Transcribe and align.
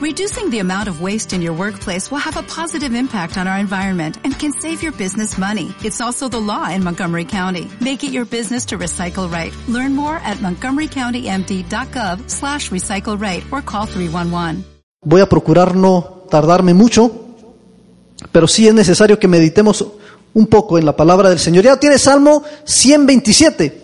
Reducing 0.00 0.48
the 0.48 0.60
amount 0.60 0.88
of 0.88 1.02
waste 1.02 1.34
in 1.34 1.42
your 1.42 1.52
workplace 1.52 2.10
will 2.10 2.24
have 2.24 2.38
a 2.38 2.42
positive 2.42 2.94
impact 2.94 3.36
on 3.36 3.46
our 3.46 3.58
environment 3.58 4.16
and 4.24 4.32
can 4.32 4.50
save 4.50 4.82
your 4.82 4.92
business 4.92 5.36
money. 5.36 5.74
It's 5.84 6.00
also 6.00 6.26
the 6.26 6.40
law 6.40 6.70
in 6.70 6.82
Montgomery 6.82 7.26
County. 7.26 7.68
Make 7.82 8.02
it 8.02 8.10
your 8.10 8.24
business 8.24 8.64
to 8.68 8.78
recycle 8.78 9.30
right. 9.30 9.52
Learn 9.68 9.94
more 9.94 10.16
at 10.24 10.38
montgomerycountymd.gov 10.38 12.30
slash 12.30 12.70
recycle 12.70 13.20
right 13.20 13.44
or 13.52 13.60
call 13.60 13.84
311. 13.84 14.64
Voy 15.02 15.20
a 15.20 15.28
procurar 15.28 15.74
no 15.74 16.24
tardarme 16.30 16.72
mucho, 16.72 17.36
pero 18.32 18.48
sí 18.48 18.66
es 18.66 18.72
necesario 18.72 19.18
que 19.18 19.28
meditemos 19.28 19.84
un 20.32 20.46
poco 20.46 20.78
en 20.78 20.86
la 20.86 20.96
palabra 20.96 21.28
del 21.28 21.38
Señor. 21.38 21.64
Ya 21.64 21.76
tiene 21.76 21.98
Salmo 21.98 22.42
127. 22.64 23.82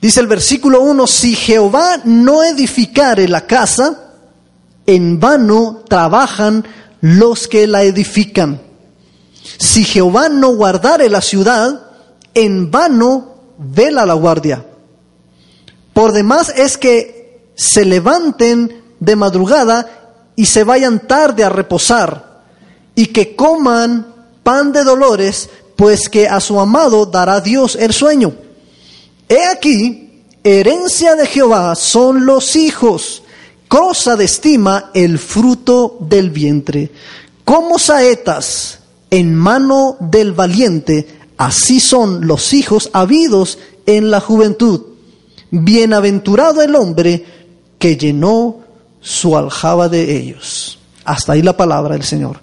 Dice 0.00 0.20
el 0.20 0.28
versículo 0.28 0.82
1, 0.82 1.04
si 1.08 1.34
Jehová 1.34 2.00
no 2.04 2.44
edificare 2.44 3.26
la 3.26 3.44
casa, 3.44 4.04
en 4.88 5.20
vano 5.20 5.84
trabajan 5.86 6.66
los 7.02 7.46
que 7.46 7.66
la 7.66 7.82
edifican. 7.82 8.62
Si 9.58 9.84
Jehová 9.84 10.30
no 10.30 10.56
guardare 10.56 11.10
la 11.10 11.20
ciudad, 11.20 11.90
en 12.32 12.70
vano 12.70 13.34
vela 13.58 14.06
la 14.06 14.14
guardia. 14.14 14.64
Por 15.92 16.12
demás 16.12 16.50
es 16.56 16.78
que 16.78 17.50
se 17.54 17.84
levanten 17.84 18.82
de 18.98 19.14
madrugada 19.14 20.30
y 20.34 20.46
se 20.46 20.64
vayan 20.64 21.06
tarde 21.06 21.44
a 21.44 21.50
reposar, 21.50 22.44
y 22.94 23.08
que 23.08 23.36
coman 23.36 24.14
pan 24.42 24.72
de 24.72 24.84
dolores, 24.84 25.50
pues 25.76 26.08
que 26.08 26.28
a 26.28 26.40
su 26.40 26.58
amado 26.58 27.04
dará 27.04 27.42
Dios 27.42 27.76
el 27.76 27.92
sueño. 27.92 28.32
He 29.28 29.44
aquí, 29.48 30.24
herencia 30.42 31.14
de 31.14 31.26
Jehová 31.26 31.74
son 31.74 32.24
los 32.24 32.56
hijos, 32.56 33.22
cosa 33.68 34.16
de 34.16 34.24
estima 34.24 34.90
el 34.94 35.18
fruto 35.18 35.98
del 36.00 36.30
vientre. 36.30 36.90
Como 37.44 37.78
saetas 37.78 38.80
en 39.10 39.34
mano 39.34 39.96
del 40.00 40.32
valiente, 40.32 41.06
así 41.36 41.80
son 41.80 42.26
los 42.26 42.52
hijos 42.52 42.90
habidos 42.92 43.58
en 43.86 44.10
la 44.10 44.20
juventud. 44.20 44.82
Bienaventurado 45.50 46.62
el 46.62 46.74
hombre 46.74 47.24
que 47.78 47.96
llenó 47.96 48.60
su 49.00 49.36
aljaba 49.36 49.88
de 49.88 50.16
ellos. 50.16 50.78
Hasta 51.04 51.32
ahí 51.32 51.42
la 51.42 51.56
palabra 51.56 51.94
del 51.94 52.04
Señor. 52.04 52.40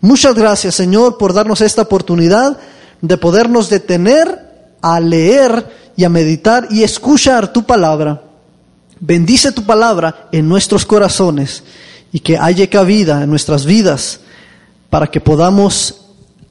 Muchas 0.00 0.34
gracias, 0.34 0.74
Señor, 0.74 1.18
por 1.18 1.32
darnos 1.32 1.60
esta 1.60 1.82
oportunidad 1.82 2.56
de 3.00 3.16
podernos 3.16 3.68
detener 3.68 4.46
a 4.80 5.00
leer 5.00 5.92
y 5.96 6.04
a 6.04 6.08
meditar 6.08 6.68
y 6.70 6.82
escuchar 6.82 7.52
tu 7.52 7.64
palabra. 7.64 8.22
Bendice 9.00 9.52
tu 9.52 9.64
palabra 9.64 10.28
en 10.32 10.48
nuestros 10.48 10.86
corazones 10.86 11.62
y 12.12 12.20
que 12.20 12.38
haya 12.38 12.68
cabida 12.70 13.22
en 13.22 13.30
nuestras 13.30 13.66
vidas 13.66 14.20
para 14.88 15.08
que 15.08 15.20
podamos 15.20 16.06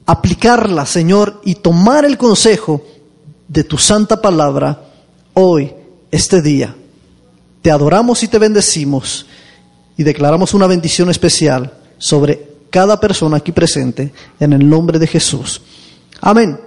aplicarla, 0.06 0.86
Señor, 0.86 1.40
y 1.44 1.56
tomar 1.56 2.04
el 2.04 2.16
consejo 2.16 2.84
de 3.48 3.64
tu 3.64 3.78
santa 3.78 4.20
palabra 4.20 4.80
hoy, 5.34 5.72
este 6.10 6.40
día. 6.40 6.74
Te 7.62 7.70
adoramos 7.70 8.22
y 8.22 8.28
te 8.28 8.38
bendecimos 8.38 9.26
y 9.96 10.04
declaramos 10.04 10.54
una 10.54 10.68
bendición 10.68 11.10
especial 11.10 11.72
sobre 11.98 12.48
cada 12.70 13.00
persona 13.00 13.38
aquí 13.38 13.52
presente 13.52 14.12
en 14.38 14.52
el 14.52 14.68
nombre 14.68 14.98
de 14.98 15.06
Jesús. 15.06 15.62
Amén. 16.20 16.60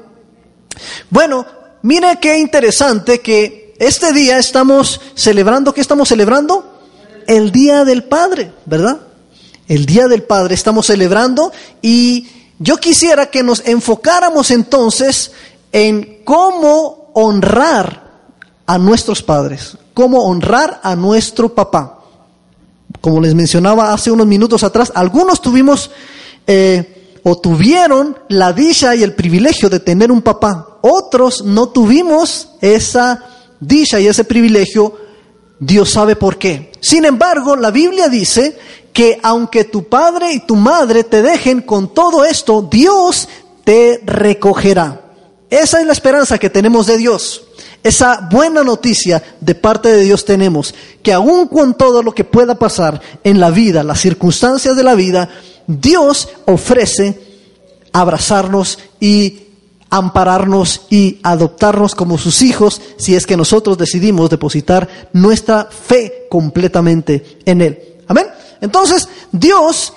Bueno, 1.10 1.46
mire 1.84 2.18
qué 2.22 2.38
interesante 2.38 3.20
que 3.20 3.69
este 3.80 4.12
día 4.12 4.38
estamos 4.38 5.00
celebrando, 5.16 5.74
¿qué 5.74 5.80
estamos 5.80 6.10
celebrando? 6.10 6.80
El 7.28 7.52
Día 7.52 7.86
del 7.86 8.04
Padre, 8.04 8.52
¿verdad? 8.66 9.00
El 9.70 9.86
Día 9.86 10.08
del 10.08 10.24
Padre 10.24 10.54
estamos 10.54 10.88
celebrando 10.88 11.54
y 11.82 12.28
yo 12.60 12.78
quisiera 12.78 13.28
que 13.28 13.42
nos 13.42 13.66
enfocáramos 13.66 14.52
entonces 14.52 15.32
en 15.72 16.24
cómo 16.26 17.12
honrar 17.14 18.10
a 18.66 18.78
nuestros 18.78 19.24
padres, 19.24 19.78
cómo 19.94 20.26
honrar 20.26 20.82
a 20.84 20.98
nuestro 20.98 21.56
papá. 21.56 22.00
Como 23.00 23.22
les 23.22 23.34
mencionaba 23.34 23.94
hace 23.94 24.12
unos 24.12 24.28
minutos 24.28 24.64
atrás, 24.64 24.92
algunos 24.94 25.42
tuvimos 25.42 25.90
eh, 26.46 27.20
o 27.24 27.38
tuvieron 27.38 28.18
la 28.28 28.52
dicha 28.52 28.94
y 28.94 29.04
el 29.04 29.16
privilegio 29.16 29.70
de 29.70 29.80
tener 29.80 30.12
un 30.12 30.22
papá. 30.22 30.80
Otros 30.82 31.46
no 31.46 31.70
tuvimos 31.70 32.50
esa 32.60 33.39
dicha 33.60 34.00
y 34.00 34.08
ese 34.08 34.24
privilegio. 34.24 35.10
Dios 35.60 35.90
sabe 35.90 36.16
por 36.16 36.38
qué. 36.38 36.72
Sin 36.80 37.06
embargo, 37.06 37.56
la 37.56 37.72
Biblia 37.72 38.08
dice 38.08 38.58
que 38.94 39.20
aunque 39.22 39.66
tu 39.66 39.90
padre 39.90 40.34
y 40.34 40.40
tu 40.40 40.56
madre 40.56 41.04
te 41.04 41.22
dejen 41.22 41.62
con 41.62 41.94
todo 41.94 42.24
esto, 42.24 42.62
Dios 42.62 43.28
te 43.64 44.02
recogerá. 44.06 45.02
Esa 45.50 45.82
es 45.82 45.86
la 45.86 45.94
esperanza 45.94 46.38
que 46.38 46.50
tenemos 46.50 46.88
de 46.88 46.98
Dios. 46.98 47.44
Esa 47.84 48.28
buena 48.32 48.64
noticia 48.64 49.24
de 49.40 49.56
parte 49.56 49.90
de 49.90 50.04
Dios 50.04 50.26
tenemos, 50.26 50.76
que 51.02 51.14
aun 51.14 51.48
con 51.48 51.76
todo 51.76 52.04
lo 52.04 52.14
que 52.14 52.26
pueda 52.26 52.56
pasar 52.56 53.02
en 53.24 53.40
la 53.40 53.52
vida, 53.52 53.84
las 53.84 54.02
circunstancias 54.02 54.76
de 54.76 54.84
la 54.84 54.96
vida, 54.96 55.30
Dios 55.66 56.28
ofrece 56.46 57.20
abrazarnos 57.94 58.80
y 59.00 59.49
ampararnos 59.90 60.82
y 60.90 61.20
adoptarnos 61.24 61.96
como 61.96 62.18
sus 62.18 62.42
hijos 62.42 62.82
si 62.98 63.16
es 63.16 63.26
que 63.26 63.38
nosotros 63.38 63.78
decidimos 63.78 64.30
depositar 64.30 64.88
nuestra 65.14 65.66
fe 65.66 66.28
completamente 66.30 67.40
en 67.46 67.62
Él. 67.62 67.80
Amén. 68.08 68.28
Entonces, 68.62 69.08
Dios, 69.32 69.94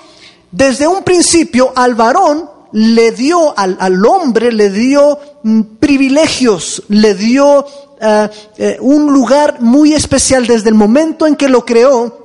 desde 0.51 0.87
un 0.87 1.03
principio 1.03 1.73
al 1.75 1.95
varón, 1.95 2.49
le 2.73 3.11
dio 3.11 3.57
al, 3.57 3.77
al 3.79 4.03
hombre, 4.05 4.51
le 4.51 4.69
dio 4.69 5.19
mm, 5.43 5.61
privilegios, 5.79 6.83
le 6.89 7.13
dio 7.13 7.65
eh, 8.01 8.29
eh, 8.57 8.77
un 8.81 9.13
lugar 9.13 9.61
muy 9.61 9.93
especial 9.93 10.45
desde 10.45 10.69
el 10.69 10.75
momento 10.75 11.25
en 11.25 11.37
que 11.37 11.47
lo 11.47 11.65
creó, 11.65 12.22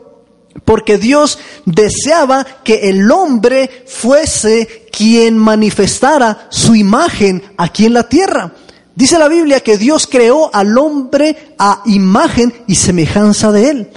porque 0.64 0.98
Dios 0.98 1.38
deseaba 1.64 2.44
que 2.64 2.88
el 2.91 3.10
hombre 3.10 3.84
fuese 3.86 4.86
quien 4.91 5.36
manifestara 5.36 6.48
su 6.50 6.74
imagen 6.74 7.42
aquí 7.56 7.86
en 7.86 7.94
la 7.94 8.08
tierra. 8.08 8.52
Dice 8.94 9.19
la 9.19 9.28
Biblia 9.28 9.60
que 9.60 9.78
Dios 9.78 10.06
creó 10.06 10.50
al 10.52 10.76
hombre 10.76 11.54
a 11.58 11.82
imagen 11.86 12.64
y 12.66 12.74
semejanza 12.74 13.52
de 13.52 13.70
él. 13.70 13.91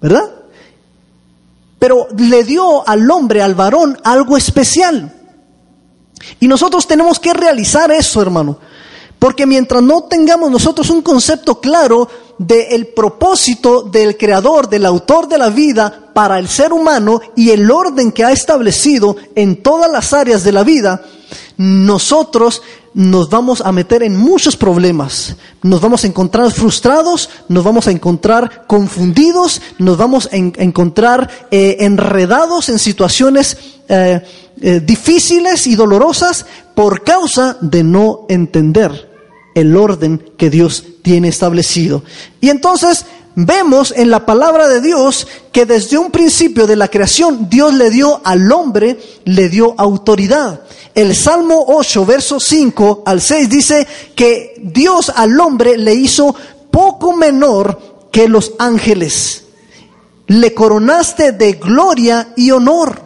¿Verdad? 0.00 0.28
Pero 1.78 2.08
le 2.16 2.42
dio 2.42 2.86
al 2.88 3.08
hombre, 3.10 3.42
al 3.42 3.54
varón, 3.54 3.98
algo 4.02 4.36
especial. 4.36 5.12
Y 6.40 6.48
nosotros 6.48 6.86
tenemos 6.86 7.20
que 7.20 7.32
realizar 7.32 7.90
eso, 7.92 8.20
hermano. 8.20 8.58
Porque 9.18 9.46
mientras 9.46 9.82
no 9.82 10.02
tengamos 10.04 10.50
nosotros 10.50 10.90
un 10.90 11.02
concepto 11.02 11.60
claro 11.60 12.08
del 12.38 12.88
propósito 12.88 13.82
del 13.82 14.16
creador, 14.16 14.68
del 14.68 14.86
autor 14.86 15.28
de 15.28 15.38
la 15.38 15.48
vida 15.48 16.10
para 16.12 16.38
el 16.38 16.48
ser 16.48 16.72
humano 16.72 17.20
y 17.34 17.50
el 17.50 17.70
orden 17.70 18.12
que 18.12 18.24
ha 18.24 18.32
establecido 18.32 19.16
en 19.34 19.62
todas 19.62 19.90
las 19.90 20.12
áreas 20.12 20.44
de 20.44 20.52
la 20.52 20.64
vida, 20.64 21.02
nosotros 21.56 22.62
nos 22.94 23.28
vamos 23.28 23.60
a 23.60 23.72
meter 23.72 24.02
en 24.02 24.16
muchos 24.16 24.56
problemas. 24.56 25.36
Nos 25.62 25.80
vamos 25.80 26.04
a 26.04 26.06
encontrar 26.06 26.50
frustrados, 26.50 27.28
nos 27.48 27.62
vamos 27.62 27.86
a 27.86 27.90
encontrar 27.90 28.66
confundidos, 28.66 29.60
nos 29.78 29.98
vamos 29.98 30.30
a 30.32 30.36
encontrar 30.36 31.28
eh, 31.50 31.76
enredados 31.80 32.70
en 32.70 32.78
situaciones 32.78 33.58
eh, 33.88 34.22
eh, 34.62 34.80
difíciles 34.80 35.66
y 35.66 35.74
dolorosas 35.74 36.46
por 36.74 37.04
causa 37.04 37.58
de 37.60 37.84
no 37.84 38.24
entender 38.28 39.15
el 39.56 39.74
orden 39.74 40.22
que 40.36 40.50
Dios 40.50 40.84
tiene 41.02 41.28
establecido. 41.28 42.04
Y 42.42 42.50
entonces 42.50 43.06
vemos 43.34 43.92
en 43.96 44.10
la 44.10 44.26
palabra 44.26 44.68
de 44.68 44.82
Dios 44.82 45.26
que 45.50 45.64
desde 45.64 45.96
un 45.96 46.10
principio 46.10 46.66
de 46.66 46.76
la 46.76 46.88
creación 46.88 47.48
Dios 47.48 47.72
le 47.72 47.88
dio 47.88 48.20
al 48.22 48.52
hombre, 48.52 48.98
le 49.24 49.48
dio 49.48 49.74
autoridad. 49.78 50.60
El 50.94 51.16
Salmo 51.16 51.64
8, 51.68 52.04
verso 52.04 52.38
5 52.38 53.04
al 53.06 53.22
6 53.22 53.48
dice 53.48 53.86
que 54.14 54.60
Dios 54.62 55.10
al 55.16 55.40
hombre 55.40 55.78
le 55.78 55.94
hizo 55.94 56.36
poco 56.70 57.14
menor 57.14 58.08
que 58.12 58.28
los 58.28 58.52
ángeles. 58.58 59.44
Le 60.26 60.52
coronaste 60.52 61.32
de 61.32 61.52
gloria 61.52 62.34
y 62.36 62.50
honor. 62.50 63.00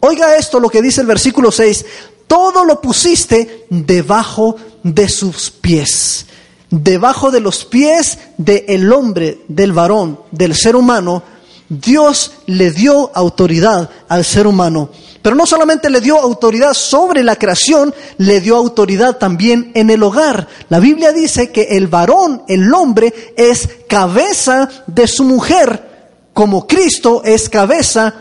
Oiga 0.00 0.36
esto 0.36 0.58
lo 0.60 0.70
que 0.70 0.80
dice 0.80 1.02
el 1.02 1.06
versículo 1.06 1.52
6. 1.52 1.84
Todo 2.26 2.64
lo 2.64 2.80
pusiste 2.80 3.66
debajo 3.68 4.56
de 4.56 4.73
sus 5.08 5.50
pies. 5.50 6.26
Debajo 6.70 7.30
de 7.30 7.40
los 7.40 7.64
pies 7.64 8.18
del 8.36 8.92
hombre, 8.92 9.42
del 9.48 9.72
varón, 9.72 10.20
del 10.30 10.54
ser 10.54 10.76
humano, 10.76 11.22
Dios 11.68 12.32
le 12.46 12.70
dio 12.70 13.10
autoridad 13.14 13.88
al 14.08 14.24
ser 14.24 14.46
humano. 14.46 14.90
Pero 15.22 15.36
no 15.36 15.46
solamente 15.46 15.88
le 15.88 16.00
dio 16.00 16.18
autoridad 16.18 16.74
sobre 16.74 17.22
la 17.22 17.36
creación, 17.36 17.94
le 18.18 18.40
dio 18.40 18.56
autoridad 18.56 19.16
también 19.16 19.72
en 19.74 19.88
el 19.88 20.02
hogar. 20.02 20.48
La 20.68 20.80
Biblia 20.80 21.12
dice 21.12 21.50
que 21.50 21.62
el 21.70 21.86
varón, 21.86 22.42
el 22.48 22.72
hombre, 22.74 23.32
es 23.36 23.68
cabeza 23.88 24.68
de 24.86 25.06
su 25.06 25.24
mujer, 25.24 26.28
como 26.34 26.66
Cristo 26.66 27.22
es 27.24 27.48
cabeza 27.48 28.14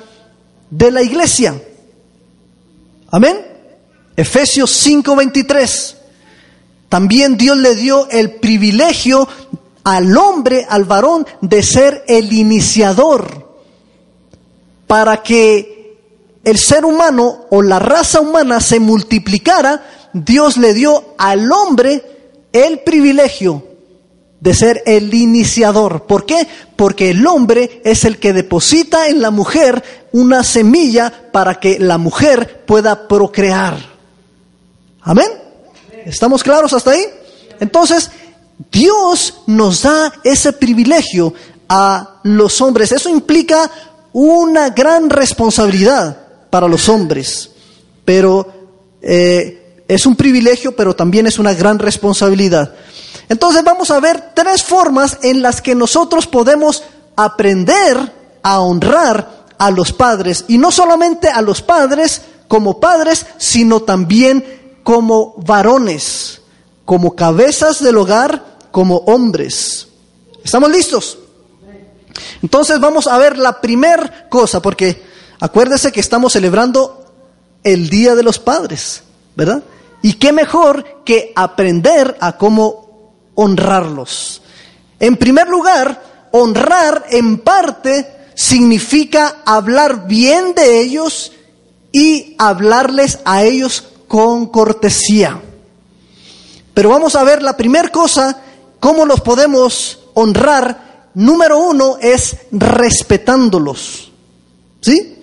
de 0.70 0.92
la 0.92 1.02
iglesia. 1.02 1.62
Amén. 3.12 3.38
Efesios 4.16 4.72
5:23. 4.72 5.93
También 6.94 7.38
Dios 7.38 7.58
le 7.58 7.74
dio 7.74 8.08
el 8.12 8.36
privilegio 8.36 9.28
al 9.84 10.16
hombre, 10.16 10.68
al 10.70 10.84
varón, 10.84 11.26
de 11.42 11.64
ser 11.64 12.04
el 12.08 12.32
iniciador 12.32 13.58
para 14.86 15.24
que 15.24 15.98
el 16.44 16.60
ser 16.60 16.86
humano 16.86 17.46
o 17.50 17.64
la 17.64 17.80
raza 17.80 18.22
humana 18.22 18.60
se 18.60 18.80
multiplicara, 18.80 19.84
Dios 20.14 20.58
le 20.58 20.76
dio 20.76 21.16
al 21.18 21.52
hombre 21.52 22.04
el 22.52 22.82
privilegio 22.82 23.66
de 24.40 24.54
ser 24.54 24.84
el 24.86 25.12
iniciador. 25.16 26.04
¿Por 26.04 26.28
qué? 26.28 26.48
Porque 26.76 27.10
el 27.10 27.26
hombre 27.26 27.82
es 27.84 28.06
el 28.06 28.20
que 28.20 28.34
deposita 28.34 29.08
en 29.08 29.20
la 29.20 29.32
mujer 29.32 29.84
una 30.12 30.44
semilla 30.44 31.12
para 31.32 31.60
que 31.60 31.80
la 31.80 31.98
mujer 31.98 32.64
pueda 32.68 33.08
procrear. 33.08 33.80
Amén. 35.02 35.43
¿Estamos 36.06 36.44
claros 36.44 36.74
hasta 36.74 36.92
ahí? 36.92 37.06
Entonces, 37.60 38.10
Dios 38.72 39.42
nos 39.48 39.84
da 39.84 40.14
ese 40.24 40.54
privilegio 40.54 41.34
a 41.68 42.20
los 42.24 42.62
hombres. 42.62 42.92
Eso 42.92 43.10
implica 43.10 43.70
una 44.12 44.70
gran 44.70 45.10
responsabilidad 45.10 46.18
para 46.50 46.68
los 46.68 46.88
hombres, 46.88 47.50
pero 48.06 48.48
eh, 49.02 49.84
es 49.88 50.06
un 50.06 50.16
privilegio, 50.16 50.76
pero 50.76 50.96
también 50.96 51.28
es 51.28 51.40
una 51.40 51.54
gran 51.54 51.80
responsabilidad. 51.80 52.74
Entonces 53.30 53.64
vamos 53.64 53.90
a 53.92 54.00
ver 54.00 54.32
tres 54.36 54.64
formas 54.64 55.18
en 55.24 55.42
las 55.42 55.62
que 55.62 55.76
nosotros 55.76 56.28
podemos 56.28 56.84
aprender 57.16 57.98
a 58.44 58.60
honrar 58.60 59.44
a 59.58 59.72
los 59.72 59.94
padres, 59.94 60.46
y 60.48 60.58
no 60.58 60.72
solamente 60.72 61.30
a 61.30 61.42
los 61.42 61.62
padres 61.62 62.22
como 62.48 62.80
padres, 62.80 63.26
sino 63.38 63.80
también 63.80 64.63
como 64.84 65.36
varones, 65.38 66.42
como 66.86 67.16
cabezas 67.16 67.82
del 67.82 67.98
hogar, 67.98 68.58
como 68.72 68.98
hombres. 68.98 69.88
¿Estamos 70.44 70.70
listos? 70.70 71.18
Entonces 72.42 72.80
vamos 72.80 73.08
a 73.08 73.18
ver 73.18 73.38
la 73.38 73.62
primer 73.62 74.28
cosa, 74.30 74.62
porque 74.62 75.02
acuérdese 75.40 75.92
que 75.92 76.00
estamos 76.00 76.34
celebrando 76.34 77.06
el 77.64 77.90
Día 77.90 78.16
de 78.16 78.24
los 78.24 78.40
Padres, 78.40 79.04
¿verdad? 79.36 79.64
Y 80.02 80.14
qué 80.14 80.34
mejor 80.34 81.04
que 81.06 81.32
aprender 81.36 82.18
a 82.20 82.38
cómo 82.38 83.14
honrarlos. 83.36 84.42
En 85.00 85.16
primer 85.16 85.48
lugar, 85.48 86.30
honrar 86.32 87.06
en 87.10 87.40
parte 87.40 88.14
significa 88.36 89.38
hablar 89.46 90.08
bien 90.08 90.54
de 90.56 90.82
ellos 90.82 91.32
y 91.92 92.36
hablarles 92.38 93.20
a 93.24 93.44
ellos 93.44 93.93
con 94.14 94.46
cortesía. 94.46 95.42
Pero 96.72 96.90
vamos 96.90 97.16
a 97.16 97.24
ver 97.24 97.42
la 97.42 97.58
primera 97.58 97.90
cosa, 97.90 98.44
cómo 98.80 99.08
los 99.08 99.22
podemos 99.22 100.02
honrar 100.14 101.10
número 101.16 101.58
uno 101.58 101.98
es 102.00 102.38
respetándolos. 102.52 104.12
¿Sí? 104.82 105.18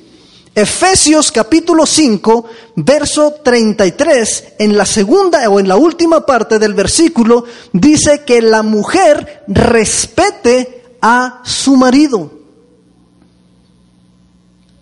Efesios 0.52 1.30
capítulo 1.30 1.86
5, 1.86 2.46
verso 2.74 3.34
33, 3.44 4.54
en 4.58 4.76
la 4.76 4.84
segunda 4.84 5.48
o 5.48 5.60
en 5.60 5.68
la 5.68 5.76
última 5.76 6.26
parte 6.26 6.58
del 6.58 6.74
versículo, 6.74 7.44
dice 7.72 8.24
que 8.24 8.42
la 8.42 8.64
mujer 8.64 9.44
respete 9.46 10.96
a 11.00 11.42
su 11.44 11.76
marido. 11.76 12.28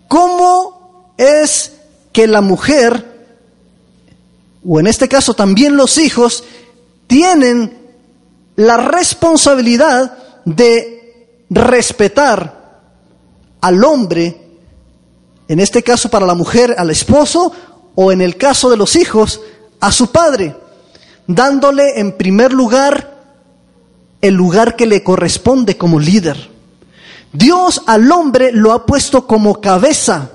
¿Cómo 0.09 1.13
es 1.19 1.73
que 2.11 2.27
la 2.27 2.41
mujer, 2.41 3.18
o 4.67 4.81
en 4.81 4.87
este 4.87 5.09
caso 5.09 5.35
también 5.35 5.77
los 5.77 5.99
hijos, 5.99 6.45
tienen 7.07 7.79
la 8.57 8.77
responsabilidad 8.77 10.19
de 10.45 11.45
respetar 11.51 12.83
al 13.61 13.85
hombre, 13.85 14.37
en 15.49 15.61
este 15.61 15.83
caso 15.83 16.09
para 16.09 16.27
la 16.27 16.35
mujer, 16.35 16.75
al 16.79 16.91
esposo, 16.91 17.53
o 17.95 18.13
en 18.13 18.21
el 18.21 18.37
caso 18.37 18.71
de 18.71 18.77
los 18.77 18.97
hijos, 18.97 19.41
a 19.81 19.93
su 19.93 20.11
padre, 20.11 20.57
dándole 21.27 21.99
en 22.01 22.17
primer 22.17 22.53
lugar 22.53 23.17
el 24.21 24.35
lugar 24.35 24.77
que 24.77 24.87
le 24.87 25.03
corresponde 25.03 25.77
como 25.77 26.01
líder. 26.01 26.51
Dios 27.33 27.83
al 27.87 28.11
hombre 28.11 28.51
lo 28.53 28.73
ha 28.73 28.87
puesto 28.87 29.27
como 29.27 29.61
cabeza 29.61 30.31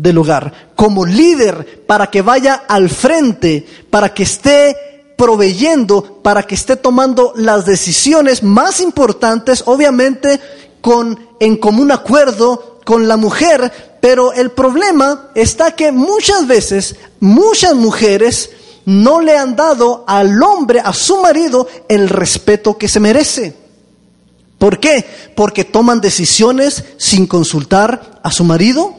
del 0.00 0.18
hogar, 0.18 0.70
como 0.74 1.04
líder, 1.04 1.84
para 1.86 2.08
que 2.08 2.22
vaya 2.22 2.64
al 2.68 2.88
frente, 2.88 3.66
para 3.90 4.14
que 4.14 4.22
esté 4.22 4.76
proveyendo 5.20 6.22
para 6.22 6.44
que 6.44 6.54
esté 6.54 6.76
tomando 6.76 7.34
las 7.36 7.66
decisiones 7.66 8.42
más 8.42 8.80
importantes, 8.80 9.62
obviamente 9.66 10.40
con, 10.80 11.28
en 11.38 11.58
común 11.58 11.92
acuerdo 11.92 12.78
con 12.86 13.06
la 13.06 13.18
mujer, 13.18 13.98
pero 14.00 14.32
el 14.32 14.50
problema 14.50 15.28
está 15.34 15.72
que 15.72 15.92
muchas 15.92 16.46
veces, 16.46 16.96
muchas 17.20 17.74
mujeres 17.74 18.48
no 18.86 19.20
le 19.20 19.36
han 19.36 19.56
dado 19.56 20.04
al 20.06 20.42
hombre, 20.42 20.80
a 20.80 20.94
su 20.94 21.20
marido, 21.20 21.68
el 21.90 22.08
respeto 22.08 22.78
que 22.78 22.88
se 22.88 22.98
merece. 22.98 23.54
¿Por 24.56 24.80
qué? 24.80 25.04
Porque 25.36 25.66
toman 25.66 26.00
decisiones 26.00 26.82
sin 26.96 27.26
consultar 27.26 28.20
a 28.22 28.30
su 28.30 28.42
marido, 28.44 28.94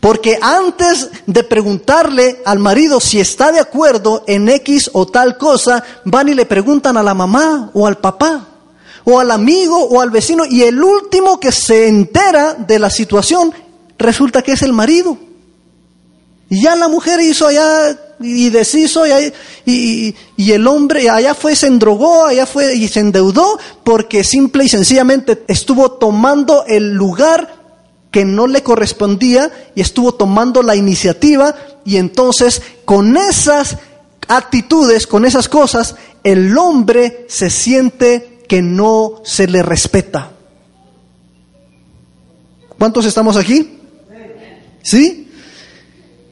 porque 0.00 0.38
antes 0.40 1.10
de 1.26 1.42
preguntarle 1.44 2.40
al 2.44 2.58
marido 2.58 3.00
si 3.00 3.20
está 3.20 3.52
de 3.52 3.60
acuerdo 3.60 4.24
en 4.26 4.48
X 4.48 4.90
o 4.92 5.06
tal 5.06 5.38
cosa, 5.38 5.82
van 6.04 6.28
y 6.28 6.34
le 6.34 6.46
preguntan 6.46 6.96
a 6.96 7.02
la 7.02 7.14
mamá 7.14 7.70
o 7.74 7.86
al 7.86 7.98
papá 7.98 8.48
o 9.04 9.20
al 9.20 9.30
amigo 9.30 9.76
o 9.84 10.00
al 10.00 10.10
vecino 10.10 10.44
y 10.44 10.62
el 10.62 10.82
último 10.82 11.38
que 11.38 11.52
se 11.52 11.88
entera 11.88 12.54
de 12.54 12.78
la 12.78 12.90
situación 12.90 13.52
resulta 13.98 14.42
que 14.42 14.52
es 14.52 14.62
el 14.62 14.72
marido. 14.72 15.16
Y 16.48 16.62
ya 16.62 16.76
la 16.76 16.88
mujer 16.88 17.20
hizo 17.20 17.46
allá 17.46 17.98
y 18.20 18.50
deshizo 18.50 19.04
y, 19.66 20.14
y, 20.36 20.52
el 20.52 20.66
hombre 20.66 21.10
allá 21.10 21.34
fue, 21.34 21.56
se 21.56 21.66
endrogó, 21.66 22.26
allá 22.26 22.46
fue 22.46 22.74
y 22.74 22.86
se 22.88 23.00
endeudó 23.00 23.58
porque 23.82 24.24
simple 24.24 24.64
y 24.64 24.68
sencillamente 24.68 25.44
estuvo 25.48 25.92
tomando 25.92 26.64
el 26.66 26.92
lugar 26.92 27.63
que 28.14 28.24
no 28.24 28.46
le 28.46 28.62
correspondía 28.62 29.50
y 29.74 29.80
estuvo 29.80 30.14
tomando 30.14 30.62
la 30.62 30.76
iniciativa 30.76 31.52
y 31.84 31.96
entonces 31.96 32.62
con 32.84 33.16
esas 33.16 33.78
actitudes, 34.28 35.08
con 35.08 35.24
esas 35.24 35.48
cosas, 35.48 35.96
el 36.22 36.56
hombre 36.56 37.26
se 37.28 37.50
siente 37.50 38.44
que 38.48 38.62
no 38.62 39.20
se 39.24 39.48
le 39.48 39.64
respeta. 39.64 40.30
¿Cuántos 42.78 43.04
estamos 43.04 43.36
aquí? 43.36 43.80
¿Sí? 44.80 45.28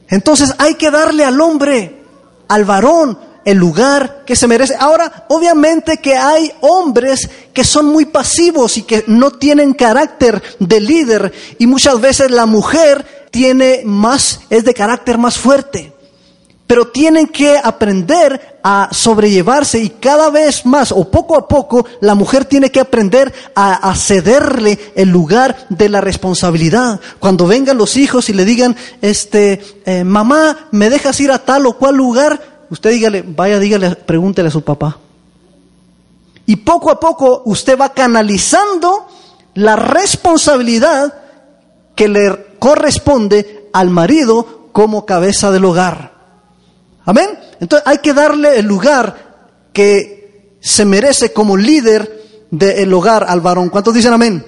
Entonces 0.07 0.55
hay 0.59 0.75
que 0.75 0.89
darle 0.89 1.25
al 1.25 1.41
hombre, 1.41 2.01
al 2.47 2.63
varón, 2.63 3.19
el 3.45 3.57
lugar 3.57 4.23
que 4.25 4.35
se 4.35 4.47
merece. 4.47 4.75
Ahora, 4.79 5.25
obviamente 5.29 5.97
que 5.97 6.15
hay 6.15 6.51
hombres 6.61 7.29
que 7.53 7.63
son 7.63 7.87
muy 7.87 8.05
pasivos 8.05 8.77
y 8.77 8.83
que 8.83 9.03
no 9.07 9.31
tienen 9.31 9.73
carácter 9.73 10.41
de 10.59 10.79
líder 10.79 11.33
y 11.59 11.67
muchas 11.67 11.99
veces 11.99 12.31
la 12.31 12.45
mujer 12.45 13.27
tiene 13.31 13.81
más, 13.83 14.41
es 14.49 14.63
de 14.63 14.73
carácter 14.73 15.17
más 15.17 15.37
fuerte. 15.37 15.91
Pero 16.67 16.87
tienen 16.87 17.27
que 17.27 17.57
aprender 17.57 18.59
a 18.63 18.89
sobrellevarse 18.91 19.79
y 19.79 19.89
cada 19.89 20.29
vez 20.29 20.65
más 20.65 20.91
o 20.91 21.11
poco 21.11 21.35
a 21.35 21.47
poco 21.47 21.85
la 21.99 22.15
mujer 22.15 22.45
tiene 22.45 22.71
que 22.71 22.79
aprender 22.79 23.33
a, 23.53 23.93
cederle 23.95 24.79
el 24.95 25.09
lugar 25.09 25.67
de 25.69 25.89
la 25.89 25.99
responsabilidad. 25.99 27.01
Cuando 27.19 27.45
vengan 27.45 27.77
los 27.77 27.97
hijos 27.97 28.29
y 28.29 28.33
le 28.33 28.45
digan, 28.45 28.75
este, 29.01 29.61
eh, 29.85 30.03
mamá, 30.03 30.69
¿me 30.71 30.89
dejas 30.89 31.19
ir 31.19 31.31
a 31.31 31.39
tal 31.39 31.65
o 31.65 31.77
cual 31.77 31.95
lugar? 31.95 32.52
Usted 32.73 32.89
dígale, 32.89 33.23
vaya, 33.25 33.59
dígale, 33.59 33.95
pregúntele 33.95 34.47
a 34.47 34.51
su 34.51 34.63
papá. 34.63 34.97
Y 36.47 36.55
poco 36.57 36.89
a 36.89 36.99
poco 36.99 37.43
usted 37.45 37.79
va 37.79 37.93
canalizando 37.93 39.07
la 39.53 39.75
responsabilidad 39.75 41.13
que 41.95 42.07
le 42.07 42.55
corresponde 42.57 43.69
al 43.73 43.91
marido 43.91 44.69
como 44.71 45.05
cabeza 45.05 45.51
del 45.51 45.65
hogar. 45.65 46.13
Amén. 47.05 47.29
Entonces 47.59 47.87
hay 47.87 47.99
que 47.99 48.13
darle 48.13 48.57
el 48.57 48.65
lugar 48.65 49.69
que 49.71 50.57
se 50.59 50.83
merece 50.83 51.31
como 51.31 51.55
líder 51.55 52.47
del 52.49 52.91
hogar 52.91 53.25
al 53.27 53.41
varón. 53.41 53.69
¿Cuántos 53.69 53.93
dicen 53.93 54.13
amén? 54.13 54.43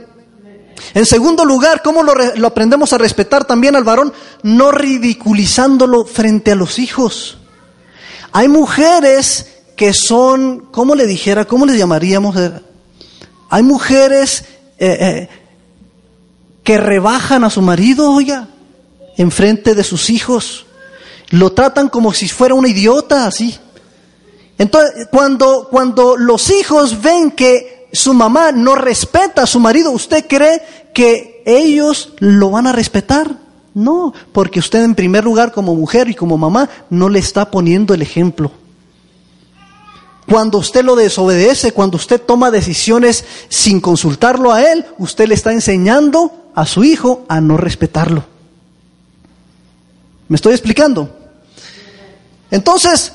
En 0.95 1.05
segundo 1.05 1.45
lugar, 1.45 1.83
¿cómo 1.83 2.01
lo, 2.01 2.13
lo 2.15 2.47
aprendemos 2.47 2.91
a 2.91 2.97
respetar 2.97 3.45
también 3.45 3.75
al 3.75 3.83
varón? 3.83 4.11
No 4.41 4.71
ridiculizándolo 4.71 6.05
frente 6.05 6.53
a 6.53 6.55
los 6.55 6.79
hijos. 6.79 7.37
Hay 8.35 8.49
mujeres 8.49 9.45
que 9.77 9.93
son, 9.93 10.67
¿cómo 10.69 10.93
le 10.93 11.07
dijera? 11.07 11.45
¿Cómo 11.45 11.65
le 11.65 11.77
llamaríamos? 11.77 12.35
Hay 13.49 13.63
mujeres 13.63 14.43
eh, 14.77 14.97
eh, 14.99 15.29
que 16.61 16.77
rebajan 16.77 17.45
a 17.45 17.49
su 17.49 17.61
marido, 17.61 18.11
oiga, 18.11 18.49
enfrente 19.15 19.73
de 19.73 19.85
sus 19.85 20.09
hijos. 20.09 20.65
Lo 21.29 21.53
tratan 21.53 21.87
como 21.87 22.11
si 22.11 22.27
fuera 22.27 22.55
una 22.55 22.67
idiota, 22.67 23.25
así. 23.25 23.57
Entonces, 24.57 25.07
cuando, 25.09 25.69
cuando 25.71 26.17
los 26.17 26.49
hijos 26.49 27.01
ven 27.01 27.31
que 27.31 27.87
su 27.93 28.13
mamá 28.13 28.51
no 28.51 28.75
respeta 28.75 29.43
a 29.43 29.47
su 29.47 29.61
marido, 29.61 29.91
¿usted 29.91 30.25
cree 30.27 30.61
que 30.93 31.41
ellos 31.45 32.11
lo 32.19 32.49
van 32.49 32.67
a 32.67 32.73
respetar? 32.73 33.44
No, 33.75 34.13
porque 34.31 34.59
usted 34.59 34.83
en 34.83 34.95
primer 34.95 35.25
lugar 35.25 35.51
como 35.51 35.75
mujer 35.75 36.09
y 36.09 36.15
como 36.15 36.37
mamá 36.37 36.69
no 36.89 37.09
le 37.09 37.19
está 37.19 37.51
poniendo 37.51 37.93
el 37.93 38.01
ejemplo. 38.01 38.49
Cuando 40.29 40.57
usted 40.57 40.83
lo 40.83 40.95
desobedece, 40.95 41.73
cuando 41.73 41.97
usted 41.97 42.21
toma 42.21 42.51
decisiones 42.51 43.25
sin 43.49 43.81
consultarlo 43.81 44.53
a 44.53 44.63
él, 44.63 44.85
usted 44.97 45.27
le 45.27 45.35
está 45.35 45.51
enseñando 45.51 46.31
a 46.55 46.65
su 46.65 46.85
hijo 46.85 47.25
a 47.27 47.41
no 47.41 47.57
respetarlo. 47.57 48.23
¿Me 50.29 50.37
estoy 50.37 50.53
explicando? 50.53 51.09
Entonces, 52.49 53.11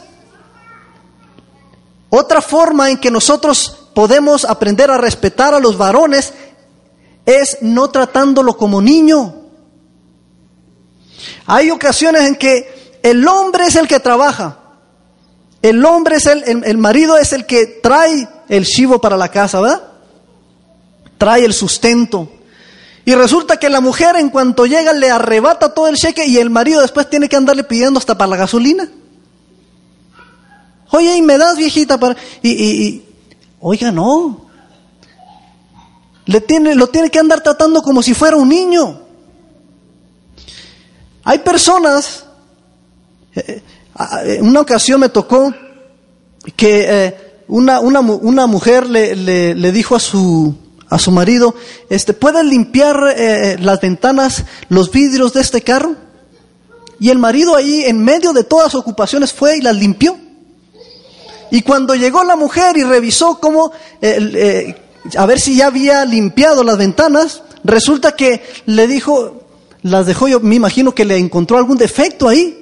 otra 2.11 2.43
forma 2.43 2.90
en 2.90 2.99
que 2.99 3.11
nosotros 3.11 3.87
podemos 3.95 4.45
aprender 4.45 4.90
a 4.90 4.99
respetar 4.99 5.55
a 5.55 5.59
los 5.59 5.79
varones 5.79 6.35
es 7.25 7.57
no 7.62 7.88
tratándolo 7.88 8.59
como 8.59 8.83
niño. 8.83 9.39
Hay 11.52 11.69
ocasiones 11.73 12.28
en 12.28 12.37
que 12.37 13.00
el 13.02 13.26
hombre 13.26 13.66
es 13.66 13.75
el 13.75 13.88
que 13.88 13.99
trabaja. 13.99 14.57
El 15.61 15.85
hombre 15.85 16.19
es 16.19 16.26
el, 16.26 16.62
el, 16.64 16.78
marido 16.78 17.19
es 17.19 17.33
el 17.33 17.45
que 17.45 17.66
trae 17.66 18.28
el 18.49 18.64
chivo 18.64 19.00
para 19.00 19.16
la 19.16 19.30
casa, 19.30 19.61
¿verdad? 19.61 19.83
Trae 21.19 21.45
el 21.45 21.52
sustento. 21.52 22.30
Y 23.04 23.16
resulta 23.16 23.57
que 23.57 23.69
la 23.69 23.80
mujer 23.80 24.14
en 24.14 24.28
cuanto 24.28 24.64
llega 24.64 24.92
le 24.92 25.11
arrebata 25.11 25.75
todo 25.75 25.88
el 25.88 25.97
cheque 25.97 26.25
y 26.25 26.38
el 26.38 26.50
marido 26.50 26.83
después 26.83 27.11
tiene 27.11 27.28
que 27.28 27.35
andarle 27.35 27.64
pidiendo 27.64 27.99
hasta 27.99 28.16
para 28.16 28.30
la 28.30 28.37
gasolina. 28.37 28.88
Oye, 30.92 31.16
¿y 31.16 31.23
me 31.23 31.37
das 31.37 31.57
viejita 31.57 31.99
para...? 31.99 32.14
Y, 32.42 32.50
y, 32.50 33.04
oiga, 33.59 33.90
no. 33.90 34.47
Le 36.26 36.40
tiene, 36.42 36.76
lo 36.76 36.87
tiene 36.87 37.11
que 37.11 37.19
andar 37.19 37.40
tratando 37.40 37.83
como 37.83 38.04
si 38.04 38.14
fuera 38.14 38.37
un 38.37 38.49
niño. 38.49 39.10
Hay 41.25 41.41
personas, 41.41 42.25
eh, 43.35 43.62
en 44.25 44.31
eh, 44.31 44.39
una 44.43 44.61
ocasión 44.61 45.00
me 45.00 45.09
tocó 45.09 45.53
que 46.57 46.87
eh, 46.89 47.17
una, 47.49 47.81
una, 47.81 48.00
una, 48.00 48.47
mujer 48.47 48.89
le, 48.89 49.15
le, 49.17 49.73
dijo 49.73 49.97
a 49.97 50.00
su, 50.00 50.55
a 50.89 50.99
su 50.99 51.11
marido, 51.11 51.55
este, 51.89 52.12
¿puedes 52.12 52.45
limpiar 52.45 53.15
eh, 53.17 53.57
las 53.61 53.81
ventanas, 53.81 54.45
los 54.69 54.91
vidrios 54.91 55.33
de 55.33 55.41
este 55.41 55.62
carro? 55.62 55.97
Y 56.99 57.11
el 57.11 57.19
marido 57.19 57.57
ahí, 57.57 57.85
en 57.85 58.05
medio 58.05 58.33
de 58.33 58.45
todas 58.45 58.73
sus 58.73 58.81
ocupaciones, 58.81 59.33
fue 59.33 59.57
y 59.57 59.62
las 59.62 59.75
limpió. 59.77 60.17
Y 61.50 61.62
cuando 61.62 61.95
llegó 61.95 62.23
la 62.25 62.37
mujer 62.37 62.77
y 62.77 62.85
revisó 62.85 63.41
cómo, 63.41 63.73
eh, 64.00 64.19
eh, 64.35 65.17
a 65.17 65.27
ver 65.27 65.41
si 65.41 65.57
ya 65.57 65.67
había 65.67 66.05
limpiado 66.05 66.62
las 66.62 66.79
ventanas, 66.79 67.43
resulta 67.65 68.12
que 68.12 68.43
le 68.67 68.87
dijo, 68.87 69.39
las 69.82 70.06
dejó 70.06 70.28
yo, 70.28 70.40
me 70.40 70.56
imagino 70.56 70.94
que 70.94 71.04
le 71.04 71.16
encontró 71.16 71.56
algún 71.56 71.78
defecto 71.78 72.28
ahí. 72.28 72.56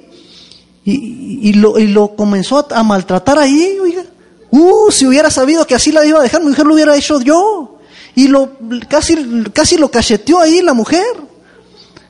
Y, 0.85 1.49
y, 1.49 1.53
lo, 1.53 1.77
y 1.77 1.87
lo, 1.87 2.15
comenzó 2.15 2.65
a, 2.71 2.83
maltratar 2.83 3.37
ahí, 3.37 3.77
oiga. 3.81 4.03
Uh, 4.49 4.89
si 4.89 5.05
hubiera 5.05 5.29
sabido 5.29 5.67
que 5.67 5.75
así 5.75 5.91
la 5.91 6.05
iba 6.05 6.19
a 6.19 6.23
dejar, 6.23 6.41
mi 6.41 6.49
mujer 6.49 6.65
lo 6.65 6.73
hubiera 6.73 6.95
hecho 6.95 7.21
yo. 7.21 7.77
Y 8.15 8.27
lo, 8.27 8.51
casi, 8.87 9.15
casi 9.53 9.77
lo 9.77 9.91
cacheteó 9.91 10.39
ahí 10.39 10.61
la 10.61 10.73
mujer. 10.73 11.05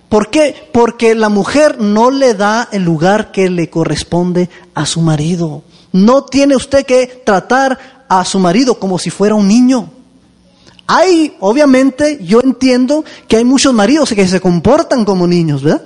¿Por 0.07 0.29
qué? 0.29 0.55
Porque 0.71 1.13
la 1.13 1.29
mujer 1.29 1.79
no 1.79 2.09
le 2.09 2.33
da 2.33 2.69
el 2.71 2.83
lugar 2.83 3.31
que 3.31 3.49
le 3.49 3.69
corresponde 3.69 4.49
a 4.73 4.85
su 4.85 5.01
marido. 5.01 5.63
No 5.91 6.23
tiene 6.23 6.55
usted 6.55 6.85
que 6.85 7.21
tratar 7.25 8.05
a 8.07 8.25
su 8.25 8.39
marido 8.39 8.79
como 8.79 8.97
si 8.97 9.09
fuera 9.09 9.35
un 9.35 9.47
niño. 9.47 9.91
Hay, 10.91 11.37
obviamente, 11.39 12.17
yo 12.23 12.41
entiendo 12.41 13.05
que 13.27 13.37
hay 13.37 13.45
muchos 13.45 13.71
maridos 13.75 14.09
que 14.09 14.27
se 14.27 14.41
comportan 14.41 15.05
como 15.05 15.27
niños, 15.27 15.61
¿verdad? 15.61 15.83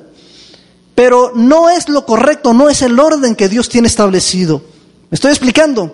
Pero 0.96 1.34
no 1.36 1.70
es 1.70 1.90
lo 1.90 2.06
correcto, 2.06 2.54
no 2.54 2.70
es 2.70 2.82
el 2.82 2.98
orden 2.98 3.36
que 3.36 3.50
Dios 3.50 3.68
tiene 3.68 3.90
establecido. 3.90 4.62
¿Me 5.10 5.16
estoy 5.16 5.32
explicando? 5.32 5.94